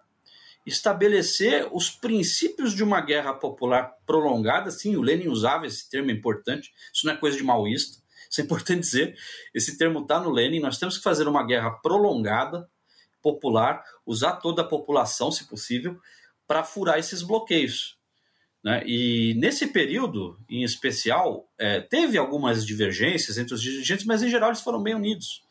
[0.65, 4.71] estabelecer os princípios de uma guerra popular prolongada.
[4.71, 7.99] Sim, o Lenin usava esse termo importante, isso não é coisa de maoísta,
[8.29, 9.17] isso é importante dizer.
[9.53, 10.59] Esse termo está no Lenin.
[10.59, 12.69] Nós temos que fazer uma guerra prolongada,
[13.21, 15.99] popular, usar toda a população, se possível,
[16.47, 17.97] para furar esses bloqueios.
[18.63, 18.83] Né?
[18.85, 24.49] E nesse período, em especial, é, teve algumas divergências entre os dirigentes, mas em geral
[24.49, 25.43] eles foram bem unidos.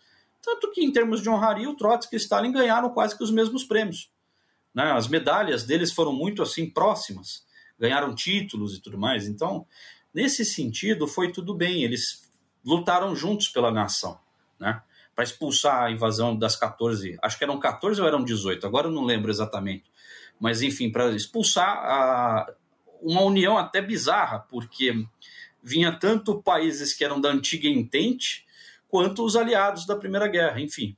[0.42, 3.64] Tanto que, em termos de honraria, o Trotsky e Stalin ganharam quase que os mesmos
[3.64, 4.10] prêmios.
[4.74, 4.84] Né?
[4.92, 7.44] As medalhas deles foram muito assim próximas,
[7.78, 9.26] ganharam títulos e tudo mais.
[9.26, 9.66] Então,
[10.14, 11.82] nesse sentido, foi tudo bem.
[11.82, 12.27] Eles
[12.68, 14.20] lutaram juntos pela nação.
[14.60, 14.82] Né?
[15.18, 18.92] para expulsar a invasão das 14, acho que eram 14 ou eram 18, agora eu
[18.92, 19.90] não lembro exatamente.
[20.38, 22.46] Mas enfim, para expulsar a,
[23.02, 24.94] uma união até bizarra, porque
[25.60, 28.46] vinha tanto países que eram da antiga Entente,
[28.86, 30.96] quanto os aliados da Primeira Guerra, enfim.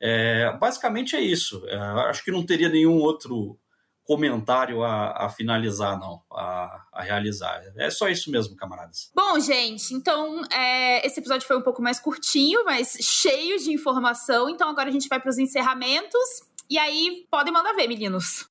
[0.00, 1.64] É, basicamente é isso.
[1.68, 1.76] É,
[2.08, 3.56] acho que não teria nenhum outro
[4.04, 7.62] comentário a, a finalizar, não, a, a, realizar.
[7.76, 9.10] É só isso mesmo, camaradas.
[9.14, 14.48] Bom, gente, então é, esse episódio foi um pouco mais curtinho, mas cheio de informação.
[14.48, 16.20] Então agora a gente vai para os encerramentos.
[16.68, 18.48] E aí, podem mandar ver, meninos.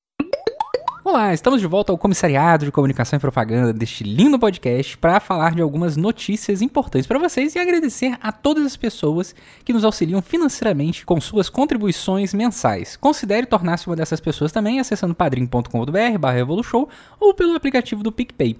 [1.06, 5.54] Olá, estamos de volta ao Comissariado de Comunicação e Propaganda deste lindo podcast para falar
[5.54, 9.34] de algumas notícias importantes para vocês e agradecer a todas as pessoas
[9.66, 12.96] que nos auxiliam financeiramente com suas contribuições mensais.
[12.96, 16.86] Considere tornar-se uma dessas pessoas também acessando padrim.com.br/revolution
[17.20, 18.58] ou pelo aplicativo do PicPay.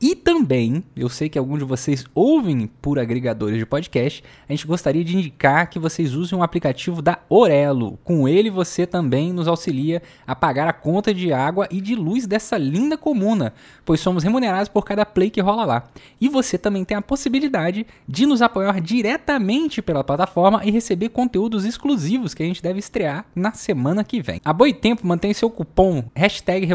[0.00, 4.66] E também, eu sei que alguns de vocês ouvem por agregadores de podcast, a gente
[4.66, 7.98] gostaria de indicar que vocês usem um aplicativo da Orelo.
[8.04, 12.26] Com ele você também nos auxilia a pagar a conta de água e de luz
[12.26, 15.84] dessa linda comuna, pois somos remunerados por cada play que rola lá.
[16.20, 21.64] E você também tem a possibilidade de nos apoiar diretamente pela plataforma e receber conteúdos
[21.64, 24.40] exclusivos que a gente deve estrear na semana que vem.
[24.44, 26.66] A Boitempo mantém seu cupom hashtag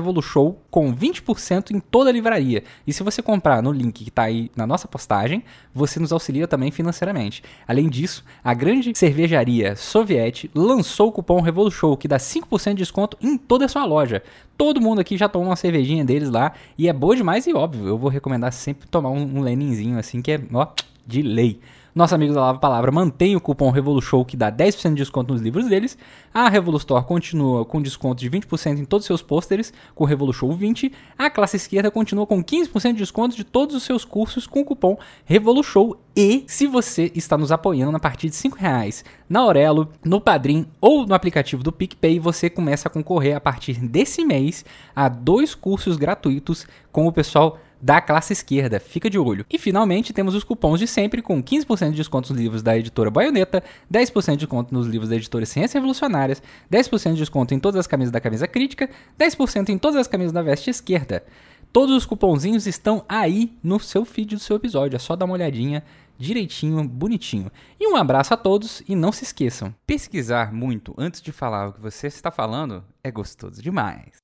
[0.70, 2.64] com 20% em toda a livraria.
[2.86, 5.44] E se você comprar no link que está aí na nossa postagem,
[5.74, 7.44] você nos auxilia também financeiramente.
[7.68, 13.18] Além disso, a grande cervejaria Soviet lançou o cupom Revolution, que dá 5% de desconto
[13.22, 14.22] em toda a sua loja.
[14.58, 17.88] Todo mundo aqui já tomou uma cervejinha deles lá e é boa demais e óbvio,
[17.88, 20.68] eu vou recomendar sempre tomar um, um Leninzinho assim que é, ó,
[21.06, 21.60] de lei.
[21.94, 25.42] Nossos amigos da Lava Palavra mantêm o cupom RevoluShow que dá 10% de desconto nos
[25.42, 25.98] livros deles.
[26.34, 30.92] A Revolustore continua com desconto de 20% em todos os seus pôsteres com RevoluShow 20.
[31.18, 34.66] A classe esquerda continua com 15% de desconto de todos os seus cursos com o
[34.66, 36.00] cupom RevoluShow.
[36.16, 40.68] E se você está nos apoiando a partir de 5 reais na Aurelo, no Padrim
[40.80, 44.64] ou no aplicativo do PicPay, você começa a concorrer a partir desse mês
[44.96, 48.80] a dois cursos gratuitos com o pessoal da classe esquerda.
[48.80, 49.46] Fica de olho.
[49.50, 53.10] E finalmente temos os cupons de sempre com 15% de desconto nos livros da editora
[53.10, 57.80] Baioneta, 10% de desconto nos livros da editora Ciências Revolucionárias, 10% de desconto em todas
[57.80, 61.24] as camisas da camisa crítica, 10% em todas as camisas da veste esquerda.
[61.72, 64.96] Todos os cupomzinhos estão aí no seu feed do seu episódio.
[64.96, 65.84] É só dar uma olhadinha
[66.18, 67.52] direitinho, bonitinho.
[67.80, 71.74] E um abraço a todos e não se esqueçam: pesquisar muito antes de falar o
[71.74, 74.18] que você está falando é gostoso demais.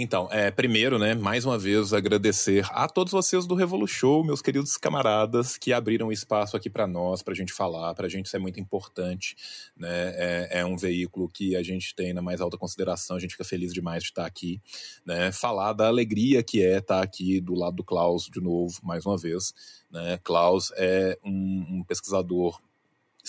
[0.00, 4.76] Então, é, primeiro, né, mais uma vez agradecer a todos vocês do Revolution, meus queridos
[4.76, 8.36] camaradas que abriram espaço aqui para nós, para a gente falar, para a gente isso
[8.36, 9.34] é muito importante,
[9.76, 9.88] né?
[9.88, 13.42] É, é, um veículo que a gente tem na mais alta consideração, a gente fica
[13.42, 14.62] feliz demais de estar aqui,
[15.04, 15.32] né?
[15.32, 19.18] Falar da alegria que é estar aqui do lado do Klaus de novo, mais uma
[19.18, 19.52] vez,
[19.90, 20.20] né?
[20.22, 22.60] Klaus é um, um pesquisador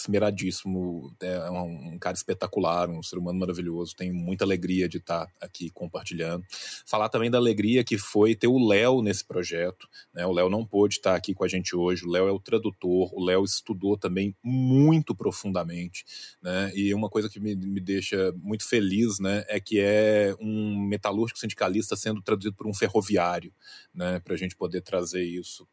[0.02, 3.96] esmeradíssimo, é um, cara espetacular, um ser humano maravilhoso.
[3.96, 6.44] Tenho muita alegria de estar aqui compartilhando.
[6.86, 9.88] Falar também da alegria que foi ter o Léo nesse projeto.
[10.14, 10.26] Né?
[10.26, 12.06] O Léo não pôde estar aqui com a gente hoje.
[12.06, 13.14] O Léo é o tradutor.
[13.14, 16.06] O Léo estudou também muito profundamente.
[16.42, 16.72] Né?
[16.76, 21.40] E uma coisa que me, me deixa muito feliz né, é que é um metalúrgico
[21.40, 23.54] sindicalista sendo traduzido por um ferroviário,
[23.94, 25.68] né, para a gente poder trazer isso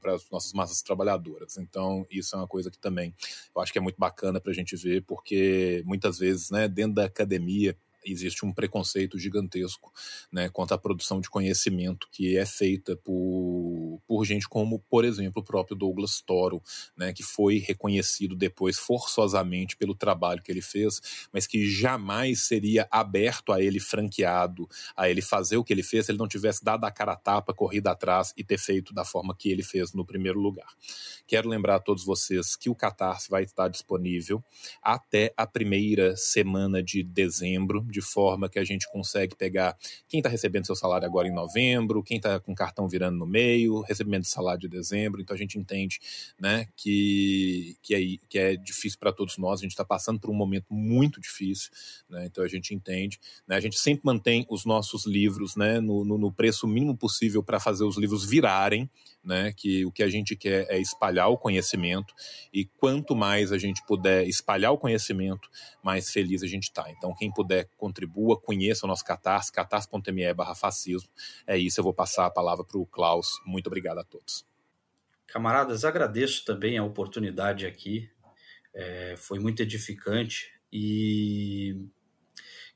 [0.00, 1.56] para as nossas massas trabalhadoras.
[1.58, 3.14] Então, isso é uma coisa que também
[3.54, 6.94] eu acho que é muito bacana para a gente ver, porque muitas vezes, né, dentro
[6.94, 9.92] da academia, existe um preconceito gigantesco
[10.32, 15.42] né, quanto à produção de conhecimento que é feita por, por gente como, por exemplo,
[15.42, 16.62] o próprio Douglas Toro,
[16.96, 21.00] né, que foi reconhecido depois forçosamente pelo trabalho que ele fez,
[21.32, 26.06] mas que jamais seria aberto a ele, franqueado, a ele fazer o que ele fez
[26.06, 29.04] se ele não tivesse dado a cara a tapa, corrido atrás e ter feito da
[29.04, 30.68] forma que ele fez no primeiro lugar.
[31.26, 34.42] Quero lembrar a todos vocês que o Catarse vai estar disponível
[34.82, 39.76] até a primeira semana de dezembro de forma que a gente consegue pegar
[40.08, 43.80] quem está recebendo seu salário agora em novembro, quem está com cartão virando no meio,
[43.82, 45.20] recebimento de salário de dezembro.
[45.20, 45.98] Então a gente entende
[46.38, 50.30] né, que, que, é, que é difícil para todos nós, a gente está passando por
[50.30, 51.70] um momento muito difícil,
[52.08, 53.18] né, então a gente entende.
[53.46, 57.42] Né, a gente sempre mantém os nossos livros né, no, no, no preço mínimo possível
[57.42, 58.88] para fazer os livros virarem
[59.22, 59.52] né?
[59.52, 62.14] Que o que a gente quer é espalhar o conhecimento
[62.52, 65.48] e quanto mais a gente puder espalhar o conhecimento,
[65.82, 66.90] mais feliz a gente está.
[66.90, 71.08] Então, quem puder contribua, conheça o nosso Catarse, catarse.me barra fascismo.
[71.46, 73.40] É isso, eu vou passar a palavra para o Klaus.
[73.46, 74.44] Muito obrigado a todos.
[75.26, 78.10] Camaradas, agradeço também a oportunidade aqui.
[78.74, 81.76] É, foi muito edificante e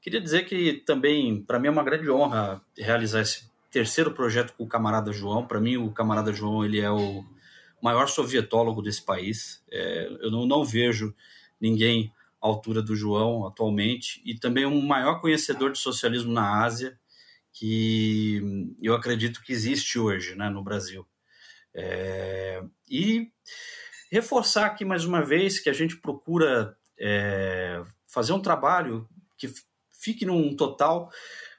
[0.00, 4.64] queria dizer que também para mim é uma grande honra realizar esse terceiro projeto com
[4.64, 5.46] o camarada João.
[5.46, 7.24] Para mim, o camarada João ele é o
[7.82, 9.62] maior sovietólogo desse país.
[9.70, 11.14] É, eu não, não, vejo
[11.60, 12.12] ninguém
[12.48, 16.98] altura do João atualmente e também um maior conhecedor de socialismo na Ásia
[17.52, 21.06] que eu acredito que existe hoje né, no Brasil.
[21.72, 23.30] É, e
[24.10, 29.48] reforçar aqui mais uma vez que a gente procura é, fazer um trabalho que
[29.92, 31.10] fique num total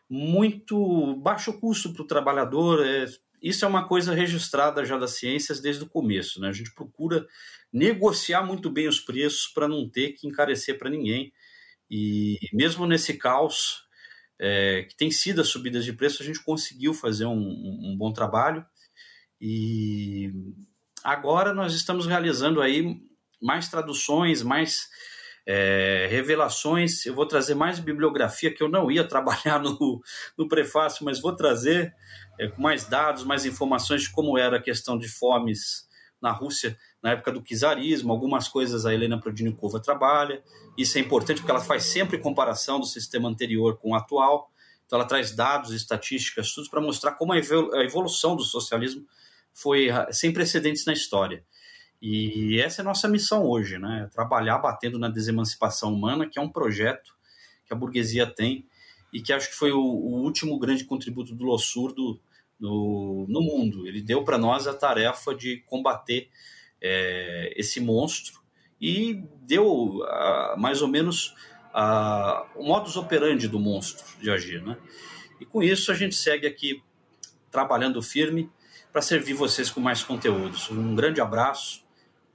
[0.10, 2.86] muito baixo custo para o trabalhador.
[2.86, 3.06] É,
[3.42, 6.40] isso é uma coisa registrada já das ciências desde o começo.
[6.40, 6.50] Né?
[6.50, 7.28] A gente procura
[7.72, 11.34] negociar muito bem os preços para não ter que encarecer para ninguém.
[11.90, 13.86] E mesmo nesse caos
[14.40, 18.12] é, que tem sido as subidas de preço, a gente conseguiu fazer um, um bom
[18.12, 18.66] trabalho.
[19.40, 20.32] E
[21.04, 23.02] agora nós estamos realizando aí
[23.42, 24.88] mais traduções, mais
[25.46, 27.06] é, revelações.
[27.06, 30.02] Eu vou trazer mais bibliografia que eu não ia trabalhar no,
[30.38, 31.94] no prefácio, mas vou trazer
[32.40, 35.86] é, mais dados, mais informações de como era a questão de fomes
[36.22, 40.42] na Rússia na época do czarismo, algumas coisas a Helena Prodnikova trabalha.
[40.76, 44.50] Isso é importante porque ela faz sempre comparação do sistema anterior com o atual.
[44.86, 47.38] Então ela traz dados, estatísticas, tudo para mostrar como a
[47.84, 49.06] evolução do socialismo
[49.54, 51.44] foi sem precedentes na história.
[52.08, 54.08] E essa é a nossa missão hoje, né?
[54.14, 57.16] Trabalhar batendo na desemancipação humana, que é um projeto
[57.66, 58.68] que a burguesia tem
[59.12, 62.22] e que acho que foi o, o último grande contributo do Lossurdo
[62.60, 63.88] no, no mundo.
[63.88, 66.30] Ele deu para nós a tarefa de combater
[66.80, 68.40] é, esse monstro
[68.80, 71.30] e deu uh, mais ou menos
[71.74, 74.78] uh, o modus operandi do monstro de agir, né?
[75.42, 76.84] E com isso a gente segue aqui
[77.50, 78.48] trabalhando firme
[78.94, 80.70] para servir vocês com mais conteúdos.
[80.70, 81.84] Um grande abraço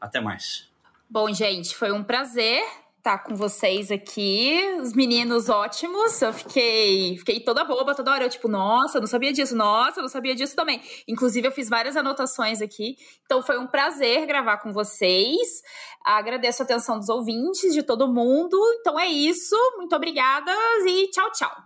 [0.00, 0.68] até mais.
[1.08, 2.62] Bom, gente, foi um prazer
[3.00, 4.60] estar com vocês aqui.
[4.80, 6.20] Os meninos ótimos.
[6.22, 8.24] Eu fiquei, fiquei toda boba toda hora.
[8.24, 9.56] Eu, tipo, nossa, não sabia disso.
[9.56, 10.80] Nossa, não sabia disso também.
[11.08, 12.96] Inclusive, eu fiz várias anotações aqui.
[13.24, 15.62] Então, foi um prazer gravar com vocês.
[16.04, 18.56] Agradeço a atenção dos ouvintes, de todo mundo.
[18.78, 19.56] Então, é isso.
[19.76, 20.52] Muito obrigada
[20.86, 21.56] e tchau, tchau.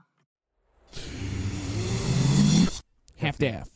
[3.20, 3.73] Half-Death.